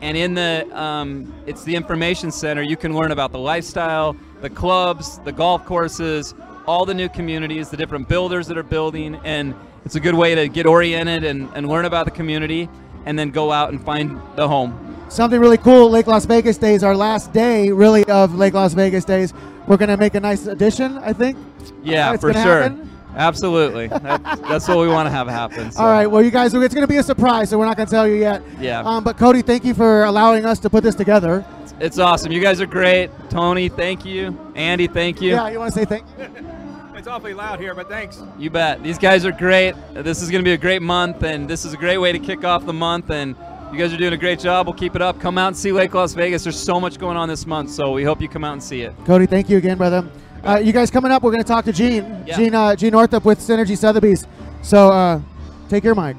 And 0.00 0.16
in 0.16 0.34
the, 0.34 0.68
um, 0.78 1.32
it's 1.46 1.62
the 1.64 1.74
information 1.74 2.30
center. 2.30 2.62
You 2.62 2.76
can 2.76 2.94
learn 2.94 3.12
about 3.12 3.32
the 3.32 3.38
lifestyle, 3.38 4.16
the 4.40 4.50
clubs, 4.50 5.18
the 5.20 5.32
golf 5.32 5.64
courses, 5.64 6.34
all 6.66 6.84
the 6.84 6.94
new 6.94 7.08
communities, 7.08 7.70
the 7.70 7.76
different 7.76 8.08
builders 8.08 8.46
that 8.48 8.58
are 8.58 8.62
building. 8.62 9.20
And 9.24 9.54
it's 9.84 9.94
a 9.94 10.00
good 10.00 10.14
way 10.14 10.34
to 10.34 10.48
get 10.48 10.66
oriented 10.66 11.24
and, 11.24 11.48
and 11.54 11.68
learn 11.68 11.84
about 11.84 12.06
the 12.06 12.10
community 12.10 12.68
and 13.04 13.18
then 13.18 13.30
go 13.30 13.52
out 13.52 13.70
and 13.70 13.82
find 13.84 14.20
the 14.36 14.48
home. 14.48 14.85
Something 15.08 15.40
really 15.40 15.56
cool, 15.58 15.88
Lake 15.90 16.06
Las 16.08 16.26
Vegas 16.26 16.58
Days, 16.58 16.82
our 16.82 16.96
last 16.96 17.32
day 17.32 17.70
really 17.70 18.04
of 18.04 18.34
Lake 18.34 18.54
Las 18.54 18.74
Vegas 18.74 19.04
Days. 19.04 19.32
We're 19.66 19.76
going 19.76 19.88
to 19.88 19.96
make 19.96 20.14
a 20.14 20.20
nice 20.20 20.46
addition, 20.46 20.98
I 20.98 21.12
think. 21.12 21.38
Yeah, 21.82 22.10
Uh, 22.10 22.14
it's 22.14 22.20
for 22.20 22.32
sure. 22.32 22.62
happen. 22.62 22.90
Absolutely. 23.16 23.88
That, 24.02 24.22
that's 24.48 24.68
what 24.68 24.78
we 24.78 24.88
want 24.88 25.06
to 25.06 25.10
have 25.10 25.26
happen. 25.28 25.70
so. 25.70 25.80
All 25.82 25.88
right, 25.90 26.06
well, 26.06 26.22
you 26.22 26.30
guys, 26.30 26.52
it's 26.54 26.74
going 26.74 26.86
to 26.86 26.92
be 26.92 26.98
a 26.98 27.02
surprise, 27.02 27.50
so 27.50 27.58
we're 27.58 27.64
not 27.64 27.76
going 27.76 27.86
to 27.86 27.90
tell 27.90 28.06
you 28.06 28.16
yet. 28.16 28.42
Yeah. 28.60 28.80
Um, 28.80 29.04
but 29.04 29.16
Cody, 29.16 29.42
thank 29.42 29.64
you 29.64 29.74
for 29.74 30.04
allowing 30.04 30.44
us 30.44 30.58
to 30.60 30.70
put 30.70 30.82
this 30.82 30.94
together. 30.94 31.44
It's 31.80 31.98
awesome. 31.98 32.30
You 32.32 32.40
guys 32.40 32.60
are 32.60 32.66
great. 32.66 33.10
Tony, 33.30 33.68
thank 33.68 34.04
you. 34.04 34.38
Andy, 34.54 34.86
thank 34.86 35.20
you. 35.22 35.30
Yeah, 35.30 35.48
you 35.48 35.58
want 35.58 35.72
to 35.72 35.78
say 35.78 35.84
thank 35.84 36.04
you? 36.18 36.26
It's 36.96 37.06
awfully 37.12 37.34
loud 37.34 37.60
here, 37.60 37.72
but 37.72 37.88
thanks. 37.88 38.20
You 38.36 38.50
bet. 38.50 38.82
These 38.82 38.98
guys 38.98 39.24
are 39.24 39.30
great. 39.30 39.74
This 39.92 40.22
is 40.22 40.30
going 40.30 40.42
to 40.42 40.48
be 40.48 40.54
a 40.54 40.58
great 40.58 40.82
month, 40.82 41.22
and 41.22 41.48
this 41.48 41.64
is 41.64 41.72
a 41.72 41.76
great 41.76 41.98
way 41.98 42.10
to 42.10 42.18
kick 42.18 42.42
off 42.42 42.66
the 42.66 42.72
month. 42.72 43.10
And 43.10 43.36
you 43.72 43.78
guys 43.78 43.92
are 43.92 43.96
doing 43.96 44.12
a 44.12 44.16
great 44.16 44.38
job. 44.38 44.66
We'll 44.66 44.74
keep 44.74 44.94
it 44.96 45.02
up. 45.02 45.20
Come 45.20 45.38
out 45.38 45.48
and 45.48 45.56
see 45.56 45.72
Lake 45.72 45.92
Las 45.94 46.14
Vegas. 46.14 46.44
There's 46.44 46.58
so 46.58 46.80
much 46.80 46.98
going 46.98 47.16
on 47.16 47.28
this 47.28 47.46
month, 47.46 47.70
so 47.70 47.92
we 47.92 48.04
hope 48.04 48.20
you 48.20 48.28
come 48.28 48.44
out 48.44 48.52
and 48.52 48.62
see 48.62 48.82
it. 48.82 48.94
Cody, 49.04 49.26
thank 49.26 49.48
you 49.50 49.56
again, 49.58 49.76
brother. 49.76 50.08
Uh, 50.44 50.58
you 50.58 50.72
guys 50.72 50.90
coming 50.90 51.10
up, 51.10 51.22
we're 51.22 51.32
going 51.32 51.42
to 51.42 51.48
talk 51.48 51.64
to 51.64 51.72
Gene. 51.72 52.22
Yeah. 52.26 52.36
Gene, 52.36 52.54
uh, 52.54 52.76
Gene 52.76 52.92
Northup 52.92 53.24
with 53.24 53.40
Synergy 53.40 53.76
Sotheby's. 53.76 54.26
So 54.62 54.90
uh, 54.90 55.20
take 55.68 55.82
your 55.82 55.94
mic. 55.94 56.16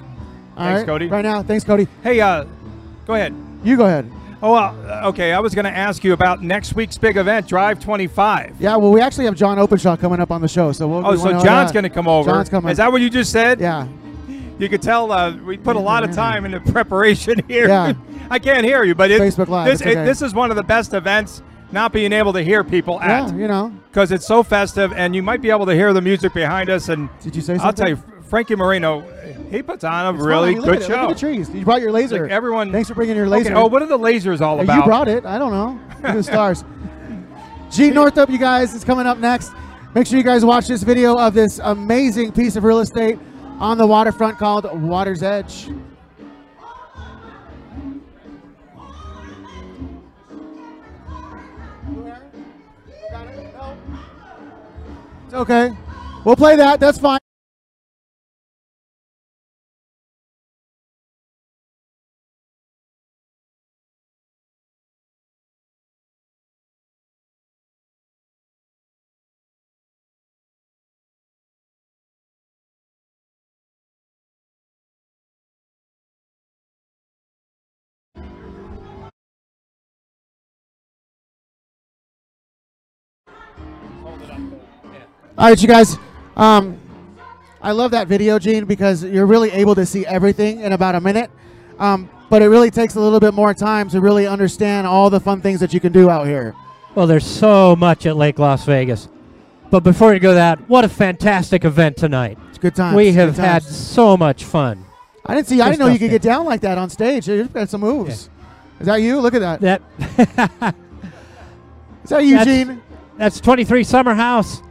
All 0.58 0.66
Thanks, 0.66 0.80
right? 0.80 0.86
Cody. 0.86 1.08
Right 1.08 1.22
now. 1.24 1.42
Thanks, 1.44 1.64
Cody. 1.64 1.88
Hey, 2.04 2.20
uh, 2.20 2.46
go 3.06 3.14
ahead. 3.14 3.34
You 3.64 3.78
go 3.78 3.86
ahead. 3.86 4.12
Oh, 4.42 4.52
well, 4.52 4.76
uh, 4.88 5.10
okay. 5.10 5.34
I 5.34 5.40
was 5.40 5.56
going 5.56 5.66
to 5.66 5.72
ask 5.72 6.04
you 6.04 6.14
about 6.14 6.44
next 6.44 6.76
week's 6.76 6.98
big 6.98 7.18
event, 7.18 7.48
Drive 7.48 7.80
25. 7.80 8.58
Yeah, 8.60 8.76
well, 8.76 8.92
we 8.92 9.02
actually 9.02 9.26
have 9.26 9.36
John 9.36 9.58
Openshaw 9.58 9.96
coming 9.96 10.20
up 10.20 10.30
on 10.30 10.42
the 10.42 10.48
show. 10.48 10.72
So 10.74 10.88
we'll, 10.88 11.08
Oh, 11.08 11.12
we 11.12 11.18
so 11.18 11.44
John's 11.44 11.72
going 11.72 11.84
to 11.84 11.90
come 11.90 12.08
over. 12.08 12.30
John's 12.30 12.50
coming. 12.50 12.70
Is 12.72 12.78
that 12.78 12.92
what 12.92 13.02
you 13.02 13.10
just 13.10 13.32
said? 13.32 13.60
Yeah. 13.60 13.88
You 14.60 14.70
could 14.70 14.82
tell 14.82 15.12
uh, 15.12 15.36
we 15.38 15.58
put 15.58 15.76
a 15.76 15.80
lot 15.80 16.04
of 16.04 16.12
time 16.16 16.46
into 16.46 16.60
preparation 16.72 17.42
here. 17.48 17.68
Yeah. 17.68 17.94
I 18.30 18.40
can't 18.40 18.66
hear 18.66 18.84
you, 18.84 18.96
but 18.96 19.12
it, 19.12 19.22
Facebook 19.22 19.48
Live, 19.48 19.68
This, 19.72 19.82
okay. 19.82 20.02
it- 20.02 20.06
this 20.06 20.22
is 20.22 20.34
one 20.34 20.50
of 20.50 20.56
the 20.58 20.64
best 20.64 20.94
events. 20.94 21.42
Not 21.70 21.92
being 21.92 22.14
able 22.14 22.32
to 22.32 22.42
hear 22.42 22.64
people 22.64 23.02
at, 23.02 23.28
Yeah, 23.28 23.36
you 23.36 23.48
know. 23.50 23.74
because 23.90 24.14
it's 24.14 24.26
so 24.26 24.42
festive, 24.42 24.94
and 24.94 25.14
you 25.14 25.22
might 25.22 25.42
be 25.42 25.50
able 25.50 25.66
to 25.66 25.74
hear 25.76 25.92
the 25.92 26.02
music 26.02 26.34
behind 26.34 26.70
us. 26.70 26.88
And 26.88 27.10
did 27.20 27.36
you 27.36 27.42
say 27.42 27.58
Something? 27.58 27.66
I'll 27.68 27.74
tell 27.74 27.90
you, 27.90 27.98
Frankie 28.30 28.56
Moreno, 28.56 29.02
he 29.52 29.62
puts 29.62 29.84
on 29.84 30.06
a 30.06 30.10
It's 30.12 30.20
fun. 30.20 30.28
really 30.30 30.52
I 30.52 30.54
mean, 30.54 30.62
good 30.64 30.76
at 30.78 30.84
show. 30.84 31.02
Look 31.02 31.10
at 31.12 31.14
the 31.16 31.20
trees. 31.20 31.50
You 31.50 31.66
brought 31.66 31.82
your 31.82 31.92
laser. 31.92 32.22
Like 32.24 32.32
everyone. 32.32 32.72
Thanks 32.72 32.88
for 32.88 32.96
bringing 32.96 33.18
your 33.18 33.28
laser. 33.28 33.50
Okay, 33.50 33.60
oh, 33.60 33.66
what 33.68 33.82
are 33.82 33.86
the 33.86 34.00
lasers 34.00 34.40
all 34.40 34.62
about? 34.62 34.78
You 34.78 34.84
brought 34.86 35.10
it. 35.10 35.26
I 35.26 35.38
don't 35.38 35.52
know. 35.52 35.78
Look 35.98 36.06
at 36.06 36.16
the 36.16 36.24
stars. 36.24 36.64
G 37.72 37.90
Northup, 37.92 38.30
you 38.30 38.38
guys, 38.38 38.74
is 38.74 38.86
coming 38.86 39.06
up 39.06 39.18
next. 39.18 39.52
Make 39.94 40.08
sure 40.08 40.18
you 40.18 40.24
guys 40.24 40.46
watch 40.46 40.68
this 40.68 40.84
video 40.84 41.16
of 41.18 41.34
this 41.34 41.60
amazing 41.62 42.32
piece 42.32 42.56
of 42.56 42.64
real 42.64 42.80
estate 42.80 43.20
on 43.60 43.78
the 43.78 43.88
waterfront 43.88 44.38
called 44.38 44.66
Water's 44.82 45.24
Edge. 45.24 45.70
It's 55.26 55.34
okay. 55.34 55.76
We'll 56.24 56.36
play 56.36 56.56
that. 56.56 56.80
That's 56.80 57.00
fine. 57.00 57.20
All 85.38 85.50
right, 85.50 85.62
you 85.62 85.68
guys. 85.68 85.98
Um, 86.36 86.80
I 87.62 87.72
love 87.72 87.92
that 87.92 88.08
video, 88.08 88.40
Gene, 88.40 88.66
because 88.66 89.04
you're 89.04 89.26
really 89.26 89.52
able 89.52 89.76
to 89.76 89.86
see 89.86 90.06
everything 90.06 90.62
in 90.62 90.72
about 90.72 90.96
a 90.96 91.02
minute. 91.02 91.30
Um, 91.80 92.10
but 92.30 92.42
it 92.42 92.48
really 92.48 92.72
takes 92.72 92.96
a 92.96 93.00
little 93.00 93.20
bit 93.20 93.34
more 93.34 93.54
time 93.54 93.90
to 93.90 94.02
really 94.02 94.28
understand 94.28 94.88
all 94.88 95.10
the 95.10 95.20
fun 95.20 95.42
things 95.42 95.60
that 95.60 95.74
you 95.74 95.80
can 95.80 95.92
do 95.92 96.10
out 96.10 96.28
here. 96.28 96.56
Well, 96.96 97.08
there's 97.08 97.26
so 97.26 97.76
much 97.76 98.06
at 98.06 98.18
Lake 98.18 98.40
Las 98.40 98.66
Vegas. 98.66 99.10
But 99.70 99.82
before 99.82 100.14
you 100.14 100.20
go 100.20 100.34
that, 100.34 100.68
what 100.70 100.86
a 100.86 100.90
fantastic 100.90 101.66
event 101.66 101.98
tonight. 101.98 102.38
It's 102.50 102.58
a 102.58 102.62
good 102.62 102.76
time. 102.76 102.96
We 102.96 103.12
Good 103.12 103.16
have 103.16 103.38
had 103.38 103.64
so 103.64 104.18
much 104.18 104.44
fun. 104.44 104.86
I 105.26 105.36
didn't 105.36 105.48
see. 105.48 105.62
I 105.62 105.70
didn't 105.70 105.80
know 105.80 105.88
you 105.88 106.00
could 106.00 106.10
get 106.10 106.22
down 106.22 106.46
like 106.46 106.62
that 106.62 106.78
on 106.78 106.90
stage. 106.90 107.28
You've 107.28 107.54
got 107.54 107.70
some 107.70 107.82
moves. 107.82 108.30
Is 108.80 108.86
that 108.86 109.02
you? 109.02 109.20
Look 109.20 109.34
at 109.34 109.60
that. 109.60 109.62
That 109.62 110.76
Is 112.04 112.10
that 112.10 112.24
you, 112.24 112.38
That's, 112.38 112.80
that's 113.18 113.40
23 113.40 113.84
Summer 113.84 114.14
House. 114.14 114.62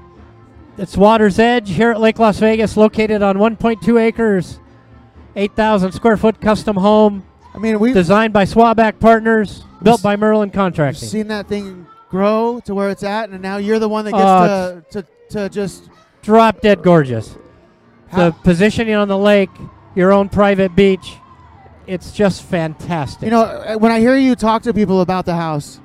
It's 0.79 0.97
Water's 0.97 1.39
Edge 1.39 1.71
here 1.71 1.91
at 1.91 2.01
Lake 2.01 2.19
Las 2.19 2.39
Vegas, 2.39 2.77
located 2.77 3.23
on 3.23 3.37
1.2 3.37 4.01
acres, 4.01 4.59
8,000 5.35 5.93
square 5.93 6.17
foot 6.17 6.41
custom 6.41 6.77
home. 6.77 7.25
I 7.55 7.59
mean, 7.59 7.79
we 7.81 7.93
designed 7.95 8.35
by 8.35 8.45
Swaback 8.45 9.01
Partners, 9.01 9.65
built 9.83 10.03
by 10.03 10.17
Merlin 10.17 10.51
Contracting. 10.51 11.09
seen 11.09 11.29
that 11.29 11.49
thing 11.49 11.87
grow 12.11 12.61
to 12.67 12.75
where 12.75 12.91
it's 12.91 13.03
at, 13.03 13.31
and 13.31 13.41
now 13.41 13.57
you're 13.57 13.79
the 13.79 13.89
one 13.89 14.05
that 14.05 14.13
gets 14.13 14.23
Oh, 14.23 14.83
to, 14.91 15.03
to 15.03 15.09
to 15.31 15.49
just 15.49 15.89
drop 16.23 16.61
dead 16.61 16.83
gorgeous. 16.83 17.37
The 18.15 18.33
positioning 18.45 18.95
on 18.95 19.09
the 19.09 19.19
lake, 19.19 19.51
your 19.95 20.13
own 20.13 20.29
private 20.29 20.77
beach, 20.77 21.15
it's 21.87 22.13
just 22.13 22.43
fantastic. 22.43 23.23
You 23.25 23.31
know, 23.31 23.43
uh, 23.43 23.77
when 23.77 23.91
I 23.91 23.99
hear 24.01 24.17
you 24.17 24.35
talk 24.37 24.63
to 24.63 24.75
people 24.75 25.01
about 25.01 25.25
the 25.25 25.35
house, 25.35 25.81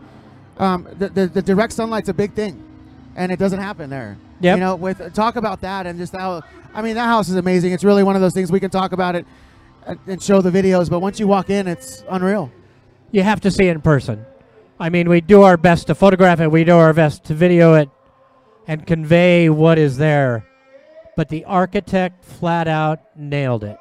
um, 0.58 0.88
the, 0.98 1.10
the 1.10 1.28
the 1.28 1.42
direct 1.42 1.74
sunlight's 1.74 2.10
a 2.10 2.14
big 2.14 2.34
thing, 2.34 2.62
and 3.16 3.32
it 3.32 3.40
doesn't 3.40 3.60
happen 3.60 3.90
there. 3.90 4.18
Yeah. 4.40 4.56
You 4.56 4.60
know, 4.60 4.76
with 4.76 5.14
talk 5.14 5.36
about 5.36 5.62
that 5.62 5.86
and 5.86 6.00
just 6.00 6.14
how 6.14 6.42
I 6.74 6.82
mean 6.82 6.96
that 6.96 7.06
house 7.06 7.30
is 7.30 7.36
amazing. 7.36 7.74
It's 7.74 7.84
really 7.84 8.04
one 8.04 8.16
of 8.16 8.22
those 8.22 8.34
things 8.34 8.52
we 8.52 8.60
can 8.60 8.72
talk 8.72 8.92
about 8.92 9.16
it 9.16 9.26
and, 9.86 10.00
and 10.08 10.22
show 10.22 10.42
the 10.42 10.52
videos, 10.52 10.90
but 10.90 11.00
once 11.00 11.20
you 11.20 11.28
walk 11.28 11.50
in, 11.50 11.68
it's 11.68 12.04
unreal. 12.10 12.52
you 13.12 13.24
have 13.24 13.42
to 13.42 13.52
see 13.52 13.68
it 13.68 13.72
in 13.72 13.82
person. 13.82 14.26
I 14.80 14.90
mean, 14.90 15.10
we 15.10 15.22
do 15.22 15.44
our 15.44 15.58
best 15.58 15.88
to 15.88 15.96
photograph 15.96 16.40
it, 16.40 16.52
we 16.52 16.64
do 16.64 16.76
our 16.76 16.94
best 16.94 17.24
to 17.26 17.34
video 17.34 17.76
it 17.76 17.90
and 18.68 18.86
convey 18.86 19.50
what 19.50 19.78
is 19.78 19.98
there. 19.98 20.46
But 21.16 21.30
the 21.30 21.46
architect 21.46 22.26
flat 22.26 22.68
out 22.68 23.00
nailed 23.16 23.64
it. 23.64 23.78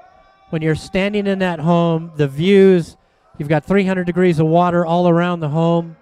When 0.50 0.62
you're 0.62 0.74
standing 0.74 1.26
in 1.26 1.38
that 1.38 1.60
home, 1.60 2.12
the 2.16 2.26
views, 2.26 2.96
you've 3.38 3.48
got 3.48 3.64
300 3.64 4.04
degrees 4.04 4.40
of 4.40 4.46
water 4.46 4.84
all 4.84 5.08
around 5.08 5.40
the 5.40 5.48
home. 5.48 5.96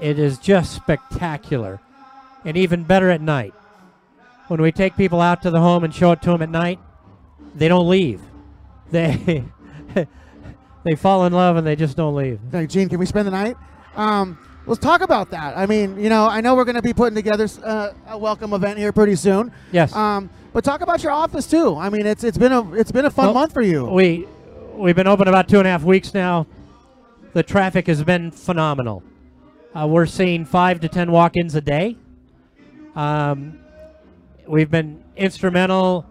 It 0.00 0.18
is 0.18 0.38
just 0.38 0.74
spectacular. 0.74 1.80
And 2.44 2.56
even 2.56 2.84
better 2.84 3.10
at 3.10 3.20
night. 3.20 3.54
When 4.48 4.60
we 4.62 4.72
take 4.72 4.96
people 4.96 5.20
out 5.20 5.42
to 5.42 5.50
the 5.50 5.60
home 5.60 5.84
and 5.84 5.94
show 5.94 6.10
it 6.12 6.22
to 6.22 6.30
them 6.30 6.42
at 6.42 6.50
night, 6.50 6.80
they 7.54 7.68
don't 7.68 7.88
leave. 7.88 8.20
They 8.90 9.46
they 10.84 10.96
fall 10.96 11.26
in 11.26 11.32
love 11.32 11.56
and 11.56 11.66
they 11.66 11.76
just 11.76 11.96
don't 11.96 12.14
leave. 12.14 12.40
Like, 12.52 12.68
Gene, 12.68 12.88
can 12.88 12.98
we 12.98 13.06
spend 13.06 13.26
the 13.26 13.30
night? 13.30 13.56
Um, 13.94 14.38
let's 14.66 14.80
talk 14.80 15.02
about 15.02 15.30
that. 15.30 15.56
I 15.56 15.66
mean, 15.66 16.00
you 16.00 16.08
know, 16.08 16.26
I 16.26 16.40
know 16.40 16.54
we're 16.54 16.64
going 16.64 16.76
to 16.76 16.82
be 16.82 16.92
putting 16.94 17.14
together 17.14 17.46
uh, 17.62 17.90
a 18.08 18.18
welcome 18.18 18.52
event 18.52 18.78
here 18.78 18.92
pretty 18.92 19.14
soon. 19.16 19.52
Yes. 19.72 19.94
Um, 19.94 20.30
but 20.52 20.64
talk 20.64 20.80
about 20.80 21.02
your 21.02 21.12
office 21.12 21.46
too. 21.46 21.76
I 21.76 21.90
mean, 21.90 22.06
it's 22.06 22.24
it's 22.24 22.38
been 22.38 22.52
a 22.52 22.72
it's 22.74 22.90
been 22.90 23.04
a 23.04 23.10
fun 23.10 23.26
Well, 23.26 23.34
month 23.34 23.52
for 23.52 23.62
you. 23.62 23.84
We 23.84 24.26
we've 24.74 24.96
been 24.96 25.06
open 25.06 25.28
about 25.28 25.48
two 25.48 25.58
and 25.58 25.66
a 25.68 25.70
half 25.70 25.84
weeks 25.84 26.14
now. 26.14 26.46
The 27.32 27.42
traffic 27.42 27.86
has 27.86 28.02
been 28.02 28.30
phenomenal. 28.30 29.02
Uh, 29.74 29.86
we're 29.86 30.06
seeing 30.06 30.44
five 30.44 30.80
to 30.80 30.88
ten 30.88 31.12
walk-ins 31.12 31.54
a 31.54 31.60
day. 31.60 31.96
Um, 32.96 33.60
we've 34.46 34.70
been 34.70 35.02
instrumental. 35.16 36.04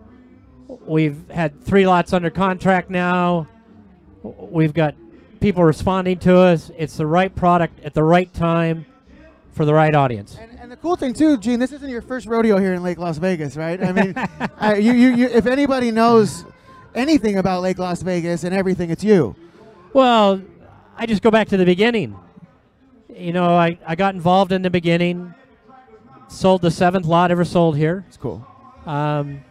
We've 0.67 1.29
had 1.29 1.61
three 1.63 1.85
lots 1.85 2.13
under 2.13 2.29
contract 2.29 2.89
now. 2.89 3.47
We've 4.23 4.73
got 4.73 4.95
people 5.41 5.63
responding 5.63 6.19
to 6.19 6.37
us. 6.37 6.71
It's 6.77 6.95
the 6.95 7.05
right 7.05 7.35
product 7.35 7.81
at 7.81 7.93
the 7.93 8.03
right 8.03 8.33
time 8.33 8.85
for 9.51 9.65
the 9.65 9.73
right 9.73 9.93
audience. 9.93 10.37
And 10.61 10.71
the 10.71 10.77
cool 10.77 10.95
thing 10.95 11.13
too, 11.13 11.37
Gene, 11.37 11.59
this 11.59 11.73
isn't 11.73 11.89
your 11.89 12.01
first 12.01 12.27
rodeo 12.27 12.57
here 12.59 12.73
in 12.73 12.83
Lake 12.83 12.97
Las 12.97 13.17
Vegas, 13.17 13.57
right? 13.57 13.83
I 13.83 13.91
mean, 13.91 14.13
uh, 14.61 14.75
you, 14.79 14.93
you, 14.93 15.15
you, 15.15 15.27
if 15.27 15.47
anybody 15.47 15.91
knows 15.91 16.45
anything 16.95 17.37
about 17.39 17.61
Lake 17.61 17.77
Las 17.77 18.03
Vegas 18.03 18.45
and 18.45 18.55
everything, 18.55 18.89
it's 18.89 19.03
you. 19.03 19.35
Well, 19.91 20.41
I 20.95 21.05
just 21.05 21.21
go 21.21 21.31
back 21.31 21.49
to 21.49 21.57
the 21.57 21.65
beginning. 21.65 22.15
You 23.19 23.33
know, 23.33 23.55
I, 23.55 23.77
I 23.85 23.95
got 23.95 24.15
involved 24.15 24.53
in 24.53 24.61
the 24.61 24.69
beginning, 24.69 25.33
sold 26.29 26.61
the 26.61 26.71
seventh 26.71 27.05
lot 27.05 27.31
ever 27.31 27.43
sold 27.43 27.75
here. 27.75 28.05
It's 28.07 28.15
cool. 28.15 28.47
Um, 28.85 29.43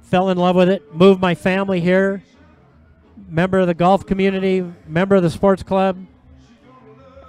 fell 0.00 0.30
in 0.30 0.36
love 0.36 0.56
with 0.56 0.68
it, 0.68 0.92
moved 0.92 1.20
my 1.20 1.36
family 1.36 1.80
here, 1.80 2.24
member 3.28 3.60
of 3.60 3.68
the 3.68 3.74
golf 3.74 4.04
community, 4.04 4.64
member 4.86 5.14
of 5.14 5.22
the 5.22 5.30
sports 5.30 5.62
club. 5.62 6.04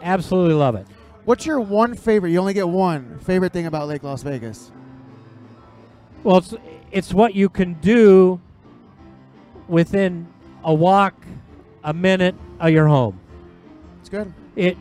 Absolutely 0.02 0.56
love 0.56 0.74
it. 0.74 0.88
What's 1.26 1.46
your 1.46 1.60
one 1.60 1.94
favorite? 1.94 2.32
You 2.32 2.40
only 2.40 2.56
get 2.56 2.68
one 2.68 3.20
favorite 3.20 3.54
thing 3.54 3.68
about 3.68 3.88
Lake 3.88 4.02
Las 4.02 4.24
Vegas. 4.24 4.72
Well, 6.24 6.38
it's, 6.38 6.56
it's 6.92 7.14
what 7.14 7.36
you 7.36 7.48
can 7.48 7.76
do 7.76 8.42
within 9.68 10.28
a 10.64 10.74
walk, 10.74 11.14
a 11.84 11.94
minute 11.94 12.34
of 12.60 12.72
your 12.72 12.88
home. 12.88 13.20
It's 14.00 14.10
good. 14.10 14.34
It 14.56 14.78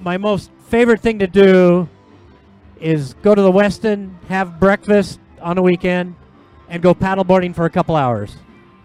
my 0.00 0.16
most 0.16 0.50
favorite 0.68 1.00
thing 1.00 1.18
to 1.18 1.26
do 1.26 1.88
is 2.80 3.14
go 3.14 3.34
to 3.34 3.42
the 3.42 3.50
Westin, 3.50 4.12
have 4.28 4.60
breakfast 4.60 5.20
on 5.40 5.58
a 5.58 5.62
weekend, 5.62 6.14
and 6.68 6.82
go 6.82 6.94
paddleboarding 6.94 7.54
for 7.54 7.64
a 7.64 7.70
couple 7.70 7.96
hours. 7.96 8.36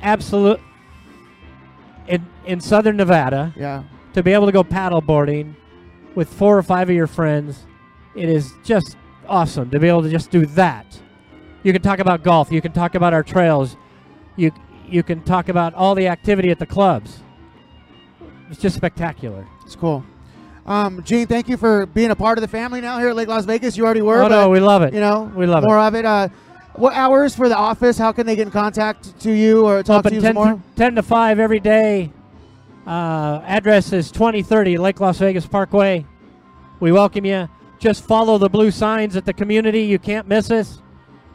Absolute 0.02 0.60
in 2.08 2.26
in 2.46 2.60
southern 2.60 2.98
Nevada. 2.98 3.54
Yeah. 3.56 3.84
To 4.14 4.24
be 4.24 4.34
able 4.34 4.46
to 4.46 4.52
go 4.52 4.64
paddleboarding 4.64 5.56
with 6.16 6.30
four 6.30 6.58
or 6.58 6.64
five 6.64 6.90
of 6.90 6.96
your 6.96 7.08
friends, 7.08 7.66
it 8.16 8.30
is 8.30 8.54
just 8.64 8.98
awesome 9.28 9.70
to 9.72 9.80
be 9.80 9.88
able 9.88 10.04
to 10.04 10.10
just 10.10 10.30
do 10.30 10.46
that. 10.46 11.00
You 11.64 11.72
can 11.72 11.82
talk 11.82 12.00
about 12.00 12.24
golf. 12.24 12.52
You 12.52 12.62
can 12.62 12.74
talk 12.74 12.96
about 12.96 13.14
our 13.14 13.24
trails. 13.24 13.78
You 14.36 14.52
you 14.88 15.04
can 15.04 15.24
talk 15.24 15.50
about 15.50 15.74
all 15.74 15.96
the 15.96 16.08
activity 16.08 16.52
at 16.52 16.60
the 16.60 16.66
clubs. 16.66 17.22
It's 18.50 18.62
just 18.62 18.76
spectacular. 18.76 19.48
It's 19.66 19.76
cool. 19.76 20.06
Um, 20.66 21.04
Gene, 21.04 21.28
thank 21.28 21.50
you 21.50 21.58
for 21.58 21.86
being 21.88 22.12
a 22.12 22.16
part 22.16 22.38
of 22.38 22.42
the 22.42 22.48
family 22.48 22.80
now 22.80 22.98
here 23.00 23.10
at 23.10 23.16
Lake 23.16 23.28
Las 23.28 23.46
Vegas. 23.46 23.76
You 23.76 23.84
already 23.86 24.02
were. 24.02 24.22
Oh, 24.22 24.28
no, 24.28 24.50
we 24.50 24.60
love 24.60 24.82
it. 24.82 24.94
You 24.94 25.02
know, 25.02 25.32
We 25.36 25.46
love 25.46 25.64
it. 25.64 25.68
more 25.68 25.78
of 25.80 25.94
it. 25.94 26.06
Uh, 26.06 26.30
what 26.76 26.94
hours 26.94 27.36
for 27.36 27.50
the 27.50 27.58
office? 27.58 27.98
How 27.98 28.12
can 28.12 28.26
they 28.26 28.36
get 28.36 28.48
in 28.48 28.52
contact 28.52 29.20
to 29.22 29.32
you 29.32 29.66
or 29.66 29.84
talk 29.84 30.00
Open 30.00 30.12
to 30.12 30.16
you 30.16 30.22
10 30.22 30.34
some 30.36 30.44
more? 30.48 30.62
10 30.76 30.96
to 30.96 31.04
5 31.04 31.40
every 31.40 31.60
day. 31.60 32.12
Uh, 32.88 33.42
address 33.46 33.94
is 33.94 34.12
2030 34.12 34.78
Lake 34.78 35.00
Las 35.00 35.18
Vegas 35.20 35.46
Parkway. 35.46 36.06
We 36.80 36.92
welcome 36.92 37.26
you. 37.26 37.50
Just 37.80 38.06
follow 38.06 38.38
the 38.38 38.50
blue 38.50 38.72
signs 38.72 39.16
at 39.18 39.26
the 39.26 39.34
community. 39.34 39.82
You 39.82 40.00
can't 40.00 40.28
miss 40.28 40.50
us. 40.50 40.82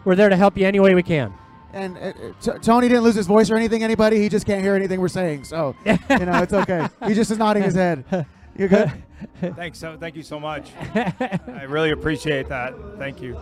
We're 0.04 0.14
there 0.16 0.30
to 0.30 0.36
help 0.36 0.56
you 0.56 0.66
any 0.66 0.80
way 0.80 0.94
we 0.94 1.02
can. 1.02 1.34
And 1.74 1.98
uh, 1.98 2.12
T- 2.40 2.58
Tony 2.62 2.88
didn't 2.88 3.04
lose 3.04 3.14
his 3.14 3.26
voice 3.26 3.50
or 3.50 3.56
anything. 3.56 3.82
Anybody? 3.82 4.18
He 4.20 4.30
just 4.30 4.46
can't 4.46 4.62
hear 4.62 4.74
anything 4.74 5.00
we're 5.00 5.08
saying. 5.08 5.44
So 5.44 5.76
you 5.84 5.92
know, 6.08 6.42
it's 6.42 6.52
okay. 6.54 6.88
He 7.06 7.12
just 7.12 7.30
is 7.30 7.36
nodding 7.36 7.62
his 7.62 7.74
head. 7.74 8.04
You 8.58 8.68
good? 8.68 8.92
Thanks 9.56 9.78
so 9.78 9.96
thank 9.98 10.16
you 10.16 10.22
so 10.22 10.38
much. 10.40 10.70
I 10.94 11.64
really 11.68 11.90
appreciate 11.92 12.48
that. 12.48 12.74
Thank 12.98 13.22
you. 13.22 13.38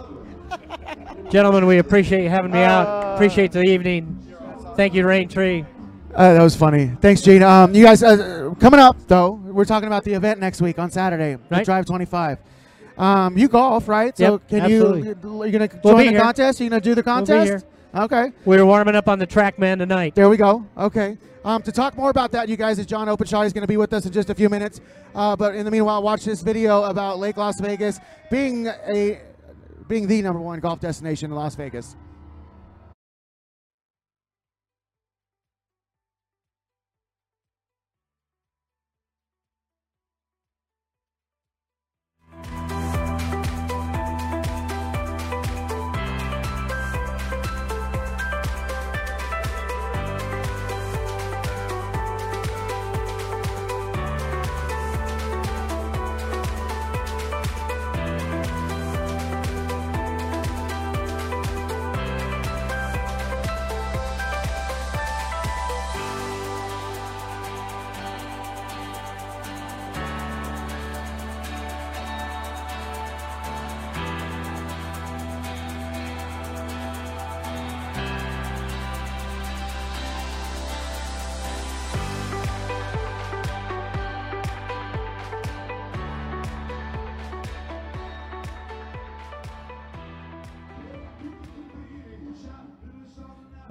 Gentlemen, 1.30 1.66
we 1.66 1.78
appreciate 1.78 2.22
you 2.22 2.28
having 2.30 2.50
me 2.52 2.62
out. 2.62 3.14
Appreciate 3.14 3.50
the 3.52 3.62
evening. 3.62 4.22
Thank 4.76 4.94
you, 4.94 5.04
Raintree. 5.04 5.66
Uh, 6.14 6.34
that 6.34 6.42
was 6.42 6.54
funny. 6.56 6.92
Thanks, 7.00 7.20
Gene. 7.22 7.42
Um, 7.42 7.74
you 7.74 7.84
guys 7.84 8.02
uh, 8.02 8.54
coming 8.60 8.80
up 8.80 8.96
though? 9.06 9.32
We're 9.32 9.64
talking 9.64 9.86
about 9.86 10.04
the 10.04 10.12
event 10.14 10.38
next 10.40 10.60
week 10.62 10.78
on 10.78 10.90
Saturday. 10.90 11.34
the 11.34 11.40
Right. 11.56 11.64
Drive 11.64 11.86
25. 11.86 12.38
Um, 12.98 13.36
you 13.36 13.48
golf, 13.48 13.88
right? 13.88 14.16
So 14.16 14.32
Yep, 14.34 14.48
can 14.48 14.60
absolutely. 14.60 15.00
you? 15.00 15.06
You're 15.44 15.50
gonna 15.52 15.80
We'll 15.84 15.94
join 15.94 16.06
the 16.06 16.12
here. 16.12 16.20
contest? 16.20 16.60
You're 16.60 16.70
gonna 16.70 16.80
do 16.80 16.94
the 16.94 17.02
We'll 17.04 17.20
be 17.20 17.26
contest? 17.26 17.50
here. 17.50 17.62
Okay. 17.96 18.30
We're 18.44 18.66
warming 18.66 18.94
up 18.94 19.08
on 19.08 19.18
the 19.18 19.26
TrackMan 19.26 19.78
tonight. 19.78 20.14
There 20.14 20.28
we 20.28 20.36
go. 20.36 20.66
Okay. 20.76 21.16
Um, 21.46 21.62
to 21.62 21.72
talk 21.72 21.96
more 21.96 22.10
about 22.10 22.30
that, 22.32 22.46
you 22.46 22.56
guys, 22.56 22.78
is 22.78 22.84
John 22.84 23.08
Openshaw. 23.08 23.42
He's 23.42 23.54
going 23.54 23.62
to 23.62 23.68
be 23.68 23.78
with 23.78 23.90
us 23.94 24.04
in 24.04 24.12
just 24.12 24.28
a 24.28 24.34
few 24.34 24.50
minutes. 24.50 24.82
Uh, 25.14 25.34
but 25.34 25.54
in 25.54 25.64
the 25.64 25.70
meanwhile, 25.70 26.02
watch 26.02 26.24
this 26.24 26.42
video 26.42 26.82
about 26.82 27.18
Lake 27.18 27.38
Las 27.38 27.58
Vegas 27.58 27.98
being 28.30 28.66
a 28.66 29.20
being 29.88 30.08
the 30.08 30.20
number 30.20 30.40
one 30.40 30.60
golf 30.60 30.80
destination 30.80 31.30
in 31.30 31.36
Las 31.36 31.54
Vegas. 31.54 31.96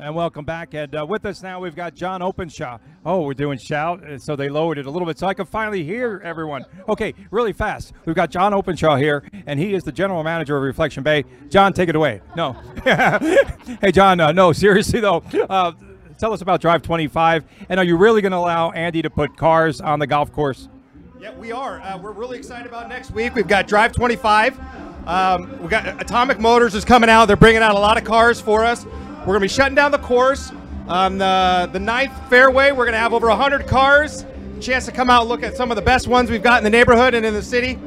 And 0.05 0.13
welcome 0.13 0.45
back. 0.45 0.75
And 0.75 0.95
uh, 0.95 1.03
with 1.03 1.25
us 1.25 1.41
now, 1.41 1.59
we've 1.59 1.75
got 1.75 1.95
John 1.95 2.21
Openshaw. 2.21 2.77
Oh, 3.03 3.23
we're 3.23 3.33
doing 3.33 3.57
shout, 3.57 4.03
uh, 4.03 4.19
so 4.19 4.35
they 4.35 4.49
lowered 4.49 4.77
it 4.77 4.85
a 4.85 4.91
little 4.91 5.07
bit 5.07 5.17
so 5.17 5.25
I 5.25 5.33
can 5.33 5.47
finally 5.47 5.83
hear 5.83 6.21
everyone. 6.23 6.63
Okay, 6.87 7.15
really 7.31 7.53
fast. 7.53 7.91
We've 8.05 8.15
got 8.15 8.29
John 8.29 8.53
Openshaw 8.53 8.97
here, 8.97 9.27
and 9.47 9.59
he 9.59 9.73
is 9.73 9.83
the 9.83 9.91
general 9.91 10.23
manager 10.23 10.57
of 10.57 10.61
Reflection 10.61 11.01
Bay. 11.01 11.25
John, 11.49 11.73
take 11.73 11.89
it 11.89 11.95
away. 11.95 12.21
No. 12.35 12.53
hey, 12.83 13.91
John, 13.91 14.19
uh, 14.19 14.31
no, 14.31 14.51
seriously, 14.51 14.99
though. 14.99 15.23
Uh, 15.49 15.71
tell 16.19 16.33
us 16.33 16.41
about 16.43 16.61
Drive 16.61 16.83
25. 16.83 17.43
And 17.69 17.79
are 17.79 17.83
you 17.83 17.97
really 17.97 18.21
going 18.21 18.31
to 18.31 18.37
allow 18.37 18.69
Andy 18.69 19.01
to 19.01 19.09
put 19.09 19.35
cars 19.35 19.81
on 19.81 19.97
the 19.97 20.05
golf 20.05 20.31
course? 20.31 20.69
Yeah, 21.19 21.33
we 21.33 21.51
are. 21.51 21.81
Uh, 21.81 21.97
we're 21.97 22.11
really 22.11 22.37
excited 22.37 22.67
about 22.67 22.89
next 22.89 23.09
week. 23.09 23.33
We've 23.33 23.47
got 23.47 23.67
Drive 23.67 23.91
25. 23.93 24.59
Um, 25.07 25.63
we 25.63 25.67
got 25.67 25.99
Atomic 25.99 26.39
Motors 26.39 26.75
is 26.75 26.85
coming 26.85 27.09
out. 27.09 27.25
They're 27.25 27.35
bringing 27.35 27.63
out 27.63 27.73
a 27.73 27.79
lot 27.79 27.97
of 27.97 28.03
cars 28.03 28.39
for 28.39 28.63
us. 28.63 28.85
We're 29.25 29.33
going 29.33 29.39
to 29.39 29.45
be 29.45 29.47
shutting 29.47 29.73
down 29.73 29.89
the 29.89 29.97
course 29.97 30.51
on 30.87 31.17
the, 31.17 31.67
the 31.73 31.79
ninth 31.79 32.13
fairway. 32.29 32.71
We're 32.71 32.85
going 32.85 32.93
to 32.93 32.99
have 32.99 33.11
over 33.11 33.27
100 33.27 33.65
cars. 33.65 34.23
Chance 34.61 34.85
to 34.85 34.91
come 34.91 35.09
out 35.09 35.21
and 35.21 35.29
look 35.29 35.41
at 35.41 35.57
some 35.57 35.71
of 35.71 35.77
the 35.77 35.81
best 35.81 36.07
ones 36.07 36.29
we've 36.29 36.43
got 36.43 36.59
in 36.59 36.63
the 36.63 36.69
neighborhood 36.69 37.15
and 37.15 37.25
in 37.25 37.33
the 37.33 37.41
city. 37.41 37.79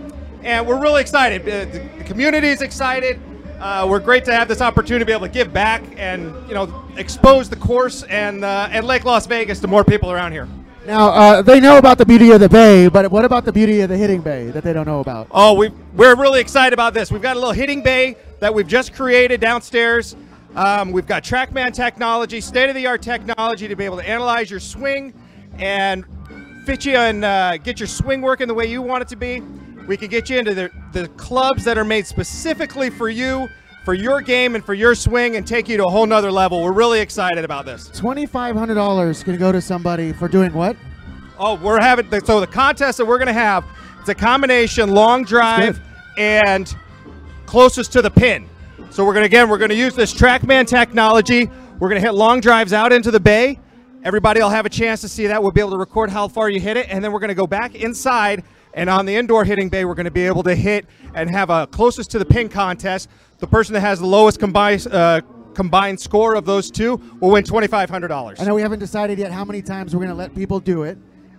And 0.42 0.66
we're 0.66 0.80
really 0.80 1.00
excited. 1.00 1.42
Uh, 1.42 1.70
the, 1.70 1.88
the 1.96 2.02
community 2.02 2.48
is 2.48 2.60
excited. 2.60 3.20
Uh, 3.60 3.86
we're 3.88 4.00
great 4.00 4.24
to 4.24 4.32
have 4.32 4.48
this 4.48 4.60
opportunity 4.60 4.98
to 5.02 5.06
be 5.06 5.12
able 5.12 5.28
to 5.28 5.32
give 5.32 5.52
back 5.52 5.80
and 5.96 6.34
you 6.48 6.54
know 6.54 6.84
expose 6.96 7.48
the 7.48 7.56
course 7.56 8.02
and 8.04 8.44
uh, 8.44 8.68
and 8.70 8.84
Lake 8.84 9.04
Las 9.04 9.26
Vegas 9.26 9.60
to 9.60 9.68
more 9.68 9.84
people 9.84 10.10
around 10.10 10.32
here. 10.32 10.48
Now 10.86 11.08
uh, 11.10 11.42
they 11.42 11.60
know 11.60 11.78
about 11.78 11.98
the 11.98 12.06
beauty 12.06 12.32
of 12.32 12.40
the 12.40 12.48
bay, 12.48 12.88
but 12.88 13.10
what 13.12 13.24
about 13.24 13.44
the 13.44 13.52
beauty 13.52 13.80
of 13.80 13.88
the 13.88 13.96
hitting 13.96 14.22
bay 14.22 14.50
that 14.50 14.64
they 14.64 14.72
don't 14.72 14.86
know 14.86 15.00
about? 15.00 15.28
Oh, 15.30 15.54
we 15.54 15.70
we're 15.94 16.16
really 16.16 16.40
excited 16.40 16.72
about 16.72 16.94
this. 16.94 17.12
We've 17.12 17.22
got 17.22 17.36
a 17.36 17.38
little 17.38 17.54
hitting 17.54 17.82
bay 17.82 18.16
that 18.40 18.52
we've 18.52 18.66
just 18.66 18.92
created 18.92 19.40
downstairs. 19.40 20.16
Um, 20.54 20.92
we've 20.92 21.06
got 21.06 21.22
TrackMan 21.22 21.72
technology, 21.72 22.40
state-of-the-art 22.40 23.02
technology 23.02 23.68
to 23.68 23.76
be 23.76 23.84
able 23.84 23.98
to 23.98 24.08
analyze 24.08 24.50
your 24.50 24.60
swing 24.60 25.14
and 25.58 26.04
fit 26.64 26.84
you 26.84 26.96
and 26.96 27.24
uh, 27.24 27.58
get 27.58 27.78
your 27.78 27.86
swing 27.86 28.22
working 28.22 28.48
the 28.48 28.54
way 28.54 28.66
you 28.66 28.82
want 28.82 29.02
it 29.02 29.08
to 29.08 29.16
be. 29.16 29.40
We 29.86 29.96
can 29.96 30.08
get 30.08 30.28
you 30.28 30.38
into 30.38 30.54
the, 30.54 30.70
the 30.92 31.08
clubs 31.08 31.64
that 31.64 31.78
are 31.78 31.84
made 31.84 32.06
specifically 32.06 32.90
for 32.90 33.08
you, 33.08 33.48
for 33.84 33.94
your 33.94 34.20
game 34.20 34.54
and 34.54 34.64
for 34.64 34.74
your 34.74 34.94
swing 34.94 35.36
and 35.36 35.46
take 35.46 35.68
you 35.68 35.76
to 35.76 35.84
a 35.84 35.90
whole 35.90 36.06
nother 36.06 36.32
level. 36.32 36.62
We're 36.62 36.72
really 36.72 37.00
excited 37.00 37.44
about 37.44 37.64
this. 37.64 37.88
Twenty-five 37.88 38.56
hundred 38.56 38.74
dollars 38.74 39.22
can 39.22 39.38
go 39.38 39.52
to 39.52 39.60
somebody 39.60 40.12
for 40.12 40.28
doing 40.28 40.52
what? 40.52 40.76
Oh, 41.38 41.54
we're 41.54 41.80
having 41.80 42.10
so 42.24 42.40
the 42.40 42.46
contest 42.46 42.98
that 42.98 43.06
we're 43.06 43.18
going 43.18 43.28
to 43.28 43.32
have. 43.32 43.64
It's 44.00 44.08
a 44.08 44.14
combination 44.14 44.90
long 44.90 45.24
drive 45.24 45.80
and 46.18 46.74
closest 47.46 47.92
to 47.92 48.02
the 48.02 48.10
pin. 48.10 48.47
So 48.90 49.04
we're 49.04 49.12
going 49.12 49.22
to 49.22 49.26
again 49.26 49.48
we're 49.48 49.58
going 49.58 49.68
to 49.70 49.76
use 49.76 49.94
this 49.94 50.12
TrackMan 50.12 50.66
technology. 50.66 51.48
We're 51.78 51.88
going 51.88 52.00
to 52.00 52.06
hit 52.06 52.14
long 52.14 52.40
drives 52.40 52.72
out 52.72 52.92
into 52.92 53.10
the 53.10 53.20
bay. 53.20 53.60
Everybody 54.02 54.40
will 54.40 54.48
have 54.48 54.66
a 54.66 54.70
chance 54.70 55.00
to 55.02 55.08
see 55.08 55.26
that. 55.26 55.42
We'll 55.42 55.52
be 55.52 55.60
able 55.60 55.72
to 55.72 55.78
record 55.78 56.10
how 56.10 56.26
far 56.26 56.48
you 56.48 56.58
hit 56.58 56.76
it, 56.76 56.88
and 56.88 57.04
then 57.04 57.12
we're 57.12 57.20
going 57.20 57.28
to 57.28 57.34
go 57.34 57.46
back 57.46 57.74
inside. 57.74 58.42
And 58.74 58.88
on 58.90 59.06
the 59.06 59.14
indoor 59.14 59.44
hitting 59.44 59.68
bay, 59.68 59.84
we're 59.84 59.94
going 59.94 60.04
to 60.04 60.10
be 60.10 60.26
able 60.26 60.42
to 60.44 60.54
hit 60.54 60.86
and 61.14 61.30
have 61.30 61.50
a 61.50 61.66
closest 61.66 62.10
to 62.12 62.18
the 62.18 62.24
pin 62.24 62.48
contest. 62.48 63.08
The 63.38 63.46
person 63.46 63.74
that 63.74 63.80
has 63.80 64.00
the 64.00 64.06
lowest 64.06 64.40
combined 64.40 64.86
uh, 64.90 65.20
combined 65.54 66.00
score 66.00 66.34
of 66.34 66.44
those 66.44 66.70
two 66.70 67.00
will 67.20 67.30
win 67.30 67.44
twenty 67.44 67.66
five 67.66 67.90
hundred 67.90 68.08
dollars. 68.08 68.40
I 68.40 68.44
know 68.44 68.54
we 68.54 68.62
haven't 68.62 68.80
decided 68.80 69.18
yet 69.18 69.32
how 69.32 69.44
many 69.44 69.62
times 69.62 69.94
we're 69.94 70.00
going 70.00 70.10
to 70.10 70.16
let 70.16 70.34
people 70.34 70.60
do 70.60 70.82
it. 70.82 70.98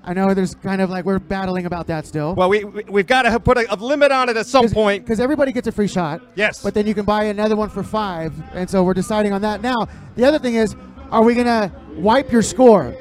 I 0.09 0.13
know 0.13 0.33
there's 0.33 0.55
kind 0.55 0.81
of 0.81 0.89
like 0.89 1.05
we're 1.05 1.19
battling 1.19 1.67
about 1.67 1.85
that 1.85 2.07
still. 2.07 2.33
Well, 2.33 2.49
we 2.49 2.63
we- 2.63 2.83
we've 2.89 3.05
got 3.05 3.21
to 3.23 3.39
put 3.39 3.59
a, 3.59 3.71
a 3.71 3.75
limit 3.75 4.11
on 4.11 4.27
it 4.27 4.37
at 4.37 4.47
some 4.47 4.67
point. 4.67 5.05
because 5.05 5.19
everybody 5.19 5.51
gets 5.51 5.67
a 5.67 5.71
free 5.71 5.87
shot. 5.87 6.19
Yes. 6.33 6.63
But 6.63 6.73
then 6.73 6.87
you 6.87 6.95
can 6.95 7.05
buy 7.05 7.25
another 7.25 7.55
one 7.55 7.69
for 7.69 7.83
five, 7.83 8.33
and 8.53 8.67
so 8.67 8.83
we're 8.83 8.95
deciding 8.95 9.33
on 9.33 9.41
that 9.43 9.61
now. 9.61 9.87
The 10.15 10.25
other 10.25 10.39
thing 10.39 10.55
is, 10.55 10.75
are 11.11 11.21
we 11.23 11.35
gonna 11.35 11.71
wipe 11.95 12.31
your 12.31 12.41
score? 12.41 12.95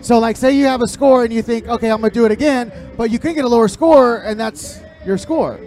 So 0.00 0.18
like, 0.18 0.38
say 0.38 0.52
you 0.56 0.64
have 0.64 0.80
a 0.80 0.88
score 0.88 1.24
and 1.24 1.34
you 1.34 1.42
think, 1.42 1.68
okay, 1.68 1.90
I'm 1.90 2.00
gonna 2.00 2.14
do 2.14 2.24
it 2.24 2.32
again, 2.32 2.72
but 2.96 3.10
you 3.10 3.18
can 3.18 3.34
get 3.34 3.44
a 3.44 3.48
lower 3.48 3.68
score, 3.68 4.22
and 4.22 4.40
that's 4.40 4.80
your 5.04 5.18
score. 5.18 5.60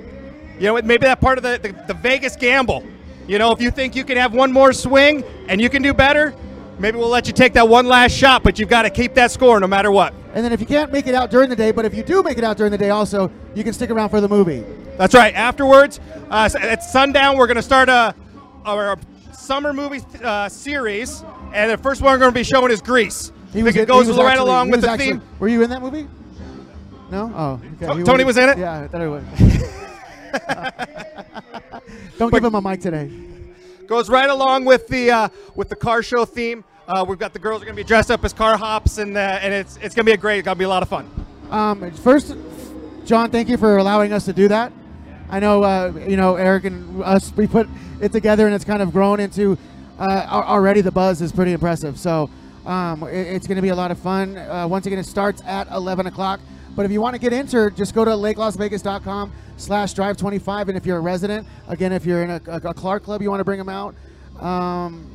You 0.57 0.65
know, 0.73 0.81
maybe 0.81 1.05
that 1.05 1.21
part 1.21 1.37
of 1.37 1.43
the, 1.43 1.59
the, 1.61 1.93
the 1.93 1.93
Vegas 1.93 2.35
gamble. 2.35 2.83
You 3.27 3.37
know, 3.37 3.51
if 3.51 3.61
you 3.61 3.69
think 3.69 3.95
you 3.95 4.03
can 4.03 4.17
have 4.17 4.33
one 4.33 4.51
more 4.51 4.73
swing 4.73 5.23
and 5.47 5.61
you 5.61 5.69
can 5.69 5.83
do 5.83 5.93
better, 5.93 6.33
maybe 6.79 6.97
we'll 6.97 7.09
let 7.09 7.27
you 7.27 7.33
take 7.33 7.53
that 7.53 7.69
one 7.69 7.85
last 7.85 8.13
shot, 8.13 8.41
but 8.41 8.57
you've 8.57 8.69
got 8.69 8.81
to 8.81 8.89
keep 8.89 9.13
that 9.13 9.29
score 9.29 9.59
no 9.59 9.67
matter 9.67 9.91
what. 9.91 10.15
And 10.37 10.45
then 10.45 10.53
if 10.53 10.59
you 10.59 10.67
can't 10.67 10.91
make 10.91 11.07
it 11.07 11.15
out 11.15 11.31
during 11.31 11.49
the 11.49 11.55
day, 11.55 11.71
but 11.71 11.83
if 11.83 11.95
you 11.95 12.03
do 12.03 12.21
make 12.21 12.37
it 12.37 12.43
out 12.43 12.57
during 12.57 12.71
the 12.71 12.77
day, 12.77 12.91
also 12.91 13.31
you 13.55 13.63
can 13.63 13.73
stick 13.73 13.89
around 13.89 14.09
for 14.09 14.21
the 14.21 14.29
movie. 14.29 14.63
That's 14.95 15.15
right. 15.15 15.33
Afterwards, 15.33 15.99
uh, 16.29 16.47
at 16.61 16.83
sundown, 16.83 17.39
we're 17.39 17.47
going 17.47 17.55
to 17.55 17.63
start 17.63 17.89
a, 17.89 18.13
our 18.63 18.99
summer 19.31 19.73
movie 19.73 20.01
uh, 20.23 20.47
series, 20.47 21.23
and 21.55 21.71
the 21.71 21.77
first 21.79 22.03
one 22.03 22.11
we're 22.13 22.19
going 22.19 22.29
to 22.29 22.35
be 22.35 22.43
showing 22.43 22.69
is 22.69 22.83
Grease. 22.83 23.31
He 23.51 23.63
was 23.63 23.75
it 23.75 23.87
goes 23.87 24.07
was 24.07 24.17
right 24.17 24.33
actually- 24.33 24.43
along 24.43 24.69
with 24.69 24.81
the 24.81 24.91
actually- 24.91 25.13
theme. 25.13 25.23
Were 25.39 25.47
you 25.47 25.63
in 25.63 25.71
that 25.71 25.81
movie? 25.81 26.07
No. 27.09 27.33
Oh, 27.35 27.59
okay. 27.81 27.97
He 27.97 28.03
Tony 28.03 28.23
was 28.23 28.37
in 28.37 28.47
it? 28.49 28.59
Yeah, 28.59 28.81
I 28.81 28.87
thought 28.89 29.01
he 29.01 29.07
was. 29.07 29.23
Don't 32.19 32.31
give 32.31 32.43
him 32.43 32.53
a 32.53 32.61
mic 32.61 32.79
today. 32.81 33.09
Goes 33.87 34.07
right 34.07 34.29
along 34.29 34.65
with 34.65 34.87
the 34.87 35.09
uh, 35.09 35.29
with 35.55 35.69
the 35.69 35.75
car 35.75 36.03
show 36.03 36.25
theme. 36.25 36.63
Uh, 36.87 37.03
we've 37.07 37.19
got 37.19 37.33
the 37.33 37.39
girls 37.39 37.61
are 37.61 37.65
going 37.65 37.75
to 37.75 37.83
be 37.83 37.85
dressed 37.87 38.09
up 38.09 38.23
as 38.23 38.31
car 38.31 38.55
hops, 38.57 38.97
and 38.97 39.17
uh, 39.17 39.19
and 39.41 39.53
it's 39.53 39.75
it's 39.77 39.93
going 39.93 40.05
to 40.05 40.09
be 40.09 40.13
a 40.13 40.17
great. 40.17 40.45
Going 40.45 40.55
to 40.55 40.59
be 40.59 40.63
a 40.63 40.69
lot 40.69 40.83
of 40.83 40.89
fun. 40.89 41.09
Um, 41.51 41.91
first, 41.91 42.33
John, 43.05 43.29
thank 43.29 43.49
you 43.49 43.57
for 43.57 43.77
allowing 43.77 44.13
us 44.13 44.25
to 44.25 44.33
do 44.33 44.47
that. 44.47 44.71
I 45.29 45.39
know, 45.41 45.63
uh, 45.63 45.91
you 46.07 46.15
know, 46.15 46.35
Eric 46.35 46.63
and 46.63 47.03
us, 47.03 47.33
we 47.35 47.47
put 47.47 47.67
it 47.99 48.13
together 48.13 48.45
and 48.45 48.55
it's 48.55 48.63
kind 48.63 48.81
of 48.81 48.93
grown 48.93 49.19
into 49.19 49.57
uh, 49.99 50.25
already 50.31 50.79
the 50.79 50.91
buzz 50.91 51.21
is 51.21 51.33
pretty 51.33 51.51
impressive. 51.51 51.99
So 51.99 52.29
um, 52.65 53.03
it- 53.03 53.27
it's 53.27 53.45
going 53.47 53.57
to 53.57 53.61
be 53.61 53.69
a 53.69 53.75
lot 53.75 53.91
of 53.91 53.99
fun. 53.99 54.37
Uh, 54.37 54.65
once 54.69 54.85
again, 54.85 54.99
it 54.99 55.05
starts 55.05 55.41
at 55.45 55.69
11 55.71 56.07
o'clock. 56.07 56.39
But 56.77 56.85
if 56.85 56.91
you 56.91 57.01
want 57.01 57.15
to 57.15 57.19
get 57.19 57.33
entered, 57.33 57.75
just 57.75 57.93
go 57.93 58.05
to 58.05 58.11
lakelasvegas.com 58.11 59.33
slash 59.57 59.93
drive 59.93 60.15
25. 60.15 60.69
And 60.69 60.77
if 60.77 60.85
you're 60.85 60.97
a 60.97 61.01
resident, 61.01 61.45
again, 61.67 61.91
if 61.91 62.05
you're 62.05 62.23
in 62.23 62.29
a, 62.29 62.41
a, 62.47 62.55
a 62.69 62.73
Clark 62.73 63.03
club, 63.03 63.21
you 63.21 63.29
want 63.29 63.41
to 63.41 63.45
bring 63.45 63.59
them 63.59 63.69
out, 63.69 63.95
um, 64.39 65.09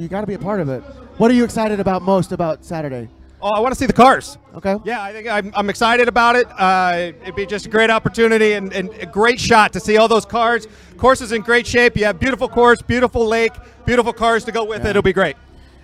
you 0.00 0.08
got 0.08 0.22
to 0.22 0.26
be 0.26 0.34
a 0.34 0.38
part 0.38 0.60
of 0.60 0.68
it. 0.68 0.80
What 1.18 1.30
are 1.30 1.34
you 1.34 1.44
excited 1.44 1.78
about 1.78 2.02
most 2.02 2.32
about 2.32 2.64
Saturday? 2.64 3.08
Oh, 3.42 3.50
I 3.50 3.60
want 3.60 3.72
to 3.72 3.78
see 3.78 3.86
the 3.86 3.92
cars. 3.92 4.36
Okay. 4.54 4.76
Yeah, 4.84 5.02
I 5.02 5.12
think 5.12 5.26
I'm, 5.28 5.50
I'm 5.54 5.70
excited 5.70 6.08
about 6.08 6.36
it. 6.36 6.46
Uh, 6.58 7.12
it'd 7.22 7.34
be 7.34 7.46
just 7.46 7.66
a 7.66 7.68
great 7.70 7.88
opportunity 7.88 8.52
and, 8.52 8.72
and 8.72 8.90
a 8.94 9.06
great 9.06 9.40
shot 9.40 9.72
to 9.74 9.80
see 9.80 9.96
all 9.96 10.08
those 10.08 10.26
cars. 10.26 10.66
Course 10.98 11.22
is 11.22 11.32
in 11.32 11.40
great 11.40 11.66
shape. 11.66 11.96
You 11.96 12.04
have 12.04 12.20
beautiful 12.20 12.48
course, 12.48 12.82
beautiful 12.82 13.26
lake, 13.26 13.52
beautiful 13.86 14.12
cars 14.12 14.44
to 14.44 14.52
go 14.52 14.64
with 14.64 14.84
it. 14.84 14.90
It'll 14.90 15.00
be 15.02 15.14
great. 15.14 15.36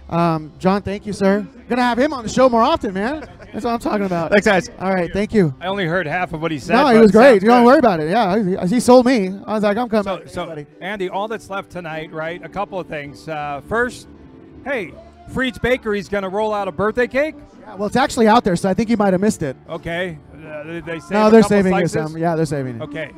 Um, 0.09 0.53
John, 0.59 0.83
thank 0.83 1.05
you, 1.07 1.13
sir. 1.13 1.47
Gonna 1.69 1.83
have 1.83 1.99
him 1.99 2.13
on 2.13 2.23
the 2.23 2.29
show 2.29 2.49
more 2.49 2.63
often, 2.63 2.95
man. 2.95 3.29
That's 3.53 3.65
what 3.65 3.73
I'm 3.73 3.79
talking 3.81 4.07
about. 4.07 4.31
Thanks, 4.31 4.47
guys. 4.47 4.71
All 4.79 4.93
right, 4.95 5.11
thank 5.13 5.33
you. 5.35 5.55
I 5.61 5.67
only 5.67 5.87
heard 5.87 6.07
half 6.07 6.33
of 6.33 6.41
what 6.43 6.51
he 6.53 6.59
said. 6.59 6.75
No, 6.75 6.87
he 6.89 6.99
was 6.99 7.11
great. 7.11 7.43
You 7.43 7.49
don't 7.49 7.65
worry 7.65 7.79
about 7.79 8.01
it. 8.01 8.11
Yeah, 8.11 8.67
he, 8.67 8.75
he 8.75 8.81
sold 8.81 9.07
me. 9.07 9.29
I 9.47 9.55
was 9.55 9.63
like, 9.65 9.77
I'm 9.77 9.89
coming. 9.89 10.29
So, 10.29 10.47
so 10.55 10.65
Andy, 10.81 11.09
all 11.09 11.27
that's 11.27 11.51
left 11.51 11.71
tonight, 11.71 12.13
right? 12.13 12.43
A 12.45 12.49
couple 12.49 12.79
of 12.79 12.87
things. 12.87 13.29
Uh, 13.29 13.63
first, 13.69 14.07
hey, 14.65 14.93
Freed's 15.33 15.59
Bakery's 15.59 16.09
going 16.09 16.23
to 16.23 16.29
roll 16.29 16.53
out 16.55 16.69
a 16.69 16.73
birthday 16.73 17.07
cake. 17.09 17.35
Yeah, 17.63 17.75
well, 17.75 17.87
it's 17.87 17.97
actually 17.97 18.29
out 18.29 18.45
there, 18.45 18.55
so 18.57 18.69
I 18.69 18.75
think 18.75 18.91
you 18.91 18.97
might 18.97 19.13
have 19.13 19.21
missed 19.21 19.43
it. 19.43 19.57
Okay. 19.69 20.19
Uh, 20.35 20.63
they- 20.65 20.81
they 20.81 21.01
save 21.01 21.11
No, 21.11 21.27
a 21.27 21.31
they're 21.31 21.41
couple 21.43 21.57
saving 21.57 21.73
you 21.73 21.89
slices? 21.89 22.13
some. 22.13 22.19
Yeah, 22.21 22.37
they're 22.37 22.47
saving 22.47 22.77
it. 22.77 22.83
Okay, 22.83 23.11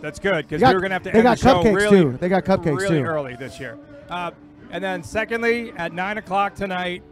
that's 0.00 0.20
good 0.20 0.46
because 0.46 0.60
They 0.60 0.66
got- 0.66 0.68
we 0.68 0.74
were 0.74 0.80
going 0.80 0.90
to 0.90 0.94
have 0.94 1.02
to 1.04 1.10
they 1.10 1.18
end 1.18 1.22
got 1.24 1.38
the 1.38 1.42
show 1.42 1.62
cupcakes, 1.64 1.74
really, 1.74 2.00
too. 2.02 2.16
They 2.20 2.28
got 2.28 2.44
cupcakes, 2.44 2.78
really 2.78 2.98
too. 3.00 3.04
early 3.04 3.34
this 3.34 3.58
year. 3.58 3.78
Uh, 4.08 4.30
and 4.70 4.82
then, 4.82 5.02
secondly, 5.02 5.72
at 5.76 5.92
nine 5.92 6.18
o'clock 6.18 6.54
tonight, 6.54 7.02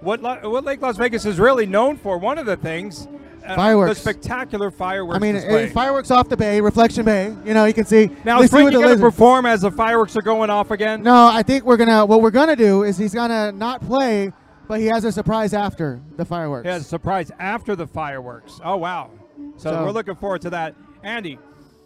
what 0.00 0.22
La- 0.22 0.48
what 0.48 0.64
Lake 0.64 0.80
Las 0.80 0.96
Vegas 0.96 1.24
is 1.26 1.38
really 1.38 1.66
known 1.66 1.96
for, 1.96 2.18
one 2.18 2.38
of 2.38 2.46
the 2.46 2.56
things, 2.56 3.06
uh, 3.46 3.54
Fireworks. 3.56 3.94
the 3.94 4.00
spectacular 4.00 4.70
fireworks. 4.70 5.16
I 5.16 5.18
mean, 5.18 5.34
display. 5.34 5.68
fireworks 5.68 6.10
off 6.10 6.28
the 6.28 6.36
bay, 6.36 6.60
Reflection 6.60 7.04
Bay. 7.04 7.34
You 7.44 7.54
know, 7.54 7.64
you 7.64 7.74
can 7.74 7.84
see. 7.84 8.10
now, 8.24 8.40
is 8.40 8.52
with 8.52 8.72
going 8.72 8.96
to 8.96 8.96
perform 8.98 9.46
as 9.46 9.62
the 9.62 9.70
fireworks 9.70 10.16
are 10.16 10.22
going 10.22 10.50
off 10.50 10.70
again? 10.70 11.02
No, 11.02 11.26
I 11.26 11.42
think 11.42 11.64
we're 11.64 11.76
gonna. 11.76 12.04
What 12.06 12.22
we're 12.22 12.30
gonna 12.30 12.56
do 12.56 12.82
is 12.84 12.96
he's 12.98 13.14
gonna 13.14 13.52
not 13.52 13.80
play, 13.82 14.32
but 14.68 14.80
he 14.80 14.86
has 14.86 15.04
a 15.04 15.12
surprise 15.12 15.52
after 15.54 16.00
the 16.16 16.24
fireworks. 16.24 16.64
He 16.66 16.70
has 16.70 16.82
a 16.82 16.88
surprise 16.88 17.30
after 17.38 17.74
the 17.76 17.86
fireworks. 17.86 18.60
Oh 18.64 18.76
wow! 18.76 19.10
So, 19.56 19.70
So- 19.70 19.84
we're 19.84 19.90
looking 19.92 20.16
forward 20.16 20.42
to 20.42 20.50
that. 20.50 20.74
Andy, 21.02 21.38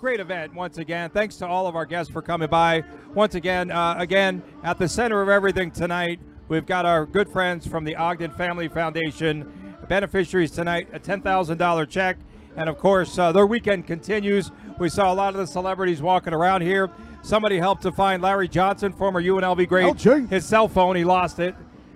great 0.05 0.21
event 0.21 0.53
once 0.53 0.77
again. 0.77 1.09
Thanks 1.09 1.37
to 1.37 1.47
all 1.47 1.67
of 1.67 1.75
our 1.75 1.87
guests 1.87 2.13
for 2.13 2.21
coming 2.21 2.51
by. 2.51 2.85
Once 3.15 3.37
again, 3.37 3.71
uh, 3.71 3.95
again 3.97 4.43
at 4.63 4.79
the 4.79 4.87
center 4.87 5.23
of 5.23 5.31
everything 5.31 5.71
tonight, 5.71 6.21
we've 6.49 6.67
got 6.67 6.85
our 6.85 7.07
good 7.07 7.27
friends 7.27 7.67
from 7.67 7.85
the 7.85 7.97
Ogden 7.97 8.31
Family 8.33 8.69
Foundation. 8.69 9.51
Beneficiaries 9.89 10.51
tonight, 10.51 10.89
a 10.93 10.99
ten 10.99 11.23
thousand 11.23 11.57
dollar 11.57 11.87
check, 11.87 12.19
and 12.55 12.69
of 12.69 12.77
course 12.77 13.19
uh, 13.19 13.33
their 13.33 13.47
weekend 13.47 13.87
continues. 13.87 14.51
We 14.79 14.91
saw 14.91 15.11
a 15.11 15.15
lot 15.15 15.33
of 15.33 15.41
the 15.41 15.47
celebrities 15.47 16.03
walking 16.03 16.35
around 16.35 16.61
here. 16.61 16.91
Somebody 17.23 17.57
helped 17.57 17.81
to 17.85 17.91
find 17.91 18.21
Larry 18.21 18.47
Johnson, 18.47 18.93
former 18.93 19.23
UNLV 19.23 19.67
great. 19.67 19.87
His 20.29 20.45
cell 20.45 20.69
phone, 20.69 20.97
he 20.97 21.05
lost 21.05 21.39
it. 21.39 21.55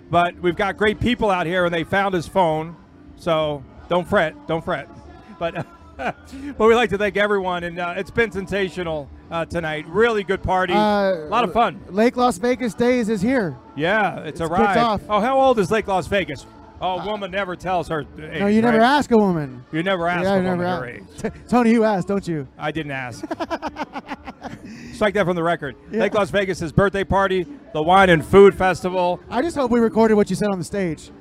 But 0.09 0.33
we've 0.39 0.55
got 0.55 0.77
great 0.77 0.99
people 0.99 1.29
out 1.29 1.45
here, 1.45 1.63
and 1.63 1.71
they 1.71 1.83
found 1.83 2.15
his 2.15 2.27
phone. 2.27 2.75
So 3.17 3.63
don't 3.87 4.07
fret, 4.09 4.47
don't 4.47 4.65
fret. 4.65 4.89
But 5.37 5.67
but 6.57 6.67
we'd 6.67 6.75
like 6.75 6.89
to 6.89 6.97
thank 6.97 7.17
everyone, 7.17 7.65
and 7.65 7.77
uh, 7.77 7.93
it's 7.97 8.11
been 8.11 8.31
sensational 8.31 9.09
uh, 9.29 9.43
tonight. 9.45 9.85
Really 9.87 10.23
good 10.23 10.41
party. 10.41 10.73
Uh, 10.73 10.77
a 10.77 11.27
lot 11.27 11.43
of 11.43 11.51
fun. 11.51 11.81
Lake 11.89 12.15
Las 12.15 12.37
Vegas 12.37 12.73
Days 12.73 13.09
is 13.09 13.21
here. 13.21 13.57
Yeah, 13.75 14.19
it's, 14.19 14.39
It's 14.39 14.49
arrived. 14.49 14.77
off. 14.77 15.01
Oh, 15.09 15.19
how 15.19 15.39
old 15.39 15.59
is 15.59 15.69
Lake 15.71 15.87
Las 15.87 16.07
Vegas? 16.07 16.45
Oh, 16.81 16.99
a 16.99 17.05
woman 17.05 17.31
never 17.31 17.57
tells 17.57 17.89
her 17.89 18.05
age. 18.17 18.39
no, 18.39 18.47
you 18.47 18.61
never 18.61 18.77
right? 18.77 18.85
ask 18.97 19.11
a 19.11 19.17
woman. 19.17 19.65
You 19.73 19.83
never 19.83 20.07
ask 20.07 20.23
yeah, 20.23 20.35
a 20.35 20.37
you 20.37 20.43
never 20.43 20.63
woman 20.63 20.99
her 20.99 20.99
ask. 21.17 21.25
age. 21.25 21.33
Tony, 21.49 21.71
you 21.71 21.83
asked, 21.83 22.07
don't 22.07 22.25
you? 22.25 22.47
I 22.57 22.71
didn't 22.71 22.93
ask. 22.93 23.19
Strike 24.93 25.13
that 25.15 25.25
from 25.25 25.35
the 25.35 25.43
record. 25.43 25.75
Yeah. 25.91 25.99
Lake 25.99 26.13
Las 26.13 26.29
Vegas' 26.29 26.71
birthday 26.71 27.03
party, 27.03 27.45
the 27.73 27.83
Wine 27.83 28.09
and 28.09 28.25
Food 28.25 28.55
Festival. 28.55 29.19
I 29.29 29.41
just 29.41 29.57
hope 29.57 29.71
we 29.71 29.81
recorded 29.81 30.15
what 30.15 30.29
you 30.29 30.37
said 30.37 30.47
on 30.49 30.59
the 30.59 30.65
stage. 30.65 31.11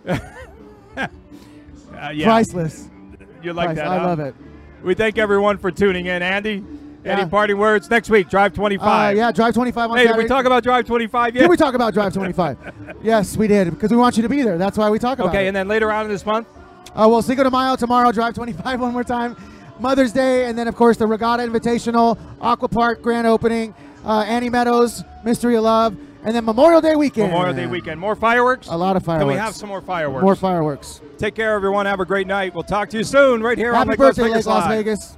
Uh, 2.00 2.10
yeah. 2.10 2.26
Priceless. 2.26 2.88
You 3.42 3.52
like 3.52 3.74
that? 3.74 3.88
I 3.88 3.98
huh? 3.98 4.06
love 4.06 4.20
it. 4.20 4.34
We 4.82 4.94
thank 4.94 5.18
everyone 5.18 5.58
for 5.58 5.70
tuning 5.70 6.06
in. 6.06 6.22
Andy, 6.22 6.64
Yeah. 7.04 7.18
any 7.18 7.28
parting 7.28 7.58
words? 7.58 7.90
Next 7.90 8.10
week, 8.10 8.28
Drive 8.28 8.52
25. 8.54 9.14
Uh, 9.14 9.16
yeah, 9.18 9.32
Drive 9.32 9.54
25 9.54 9.90
on 9.90 9.96
Hey, 9.96 10.04
did 10.04 10.08
Saturday. 10.10 10.24
we 10.24 10.28
talk 10.28 10.44
about 10.44 10.62
Drive 10.62 10.84
25 10.86 11.34
yet? 11.34 11.40
Did 11.42 11.50
we 11.50 11.56
talk 11.56 11.74
about 11.74 11.94
Drive 11.94 12.12
25? 12.14 12.56
yes, 13.02 13.36
we 13.36 13.46
did 13.48 13.70
because 13.70 13.90
we 13.90 13.96
want 13.96 14.16
you 14.16 14.22
to 14.22 14.28
be 14.28 14.42
there. 14.42 14.58
That's 14.58 14.78
why 14.78 14.88
we 14.90 14.98
talk 14.98 15.18
about 15.18 15.28
Okay, 15.30 15.38
it. 15.38 15.40
Okay, 15.40 15.46
and 15.48 15.56
then 15.56 15.68
later 15.68 15.90
on 15.90 16.04
in 16.06 16.10
this 16.10 16.24
month, 16.24 16.46
Uh, 16.96 17.06
well, 17.08 17.22
Cinco 17.22 17.44
de 17.44 17.50
Mayo 17.50 17.76
tomorrow, 17.76 18.10
Drive 18.12 18.34
25 18.34 18.80
one 18.86 18.92
more 18.92 19.04
time. 19.04 19.36
Mother's 19.78 20.10
Day, 20.12 20.46
and 20.46 20.58
then, 20.58 20.66
of 20.66 20.74
course, 20.74 20.96
the 20.96 21.06
Regatta 21.06 21.42
Invitational, 21.44 22.18
Aqua 22.40 22.66
Park 22.68 23.00
grand 23.02 23.26
opening, 23.28 23.74
uh, 24.04 24.24
Annie 24.26 24.50
Meadows, 24.50 25.04
Mystery 25.24 25.54
of 25.56 25.62
Love, 25.64 25.96
and 26.24 26.34
then 26.34 26.44
Memorial 26.44 26.80
Day 26.80 26.96
weekend. 26.96 27.32
Memorial 27.32 27.54
Day 27.54 27.66
weekend. 27.66 28.00
More 28.00 28.16
fireworks? 28.16 28.68
A 28.68 28.76
lot 28.76 28.96
of 28.96 29.04
fireworks. 29.04 29.22
Can 29.22 29.28
we 29.28 29.38
have 29.38 29.54
some 29.54 29.68
more 29.68 29.80
fireworks? 29.82 30.22
More 30.22 30.36
fireworks. 30.36 31.00
Take 31.18 31.34
care, 31.34 31.54
everyone. 31.54 31.86
Have 31.86 32.00
a 32.00 32.04
great 32.06 32.26
night. 32.26 32.54
We'll 32.54 32.62
talk 32.62 32.88
to 32.90 32.98
you 32.98 33.04
soon 33.04 33.42
right 33.42 33.58
here 33.58 33.74
on 33.74 33.88
Happy 33.88 33.90
Lake 33.90 33.98
Las 33.98 34.16
birthday, 34.16 34.28
Vegas 34.30 34.46
Lake 34.46 34.54
Las. 34.54 34.68
Vegas. 34.68 35.17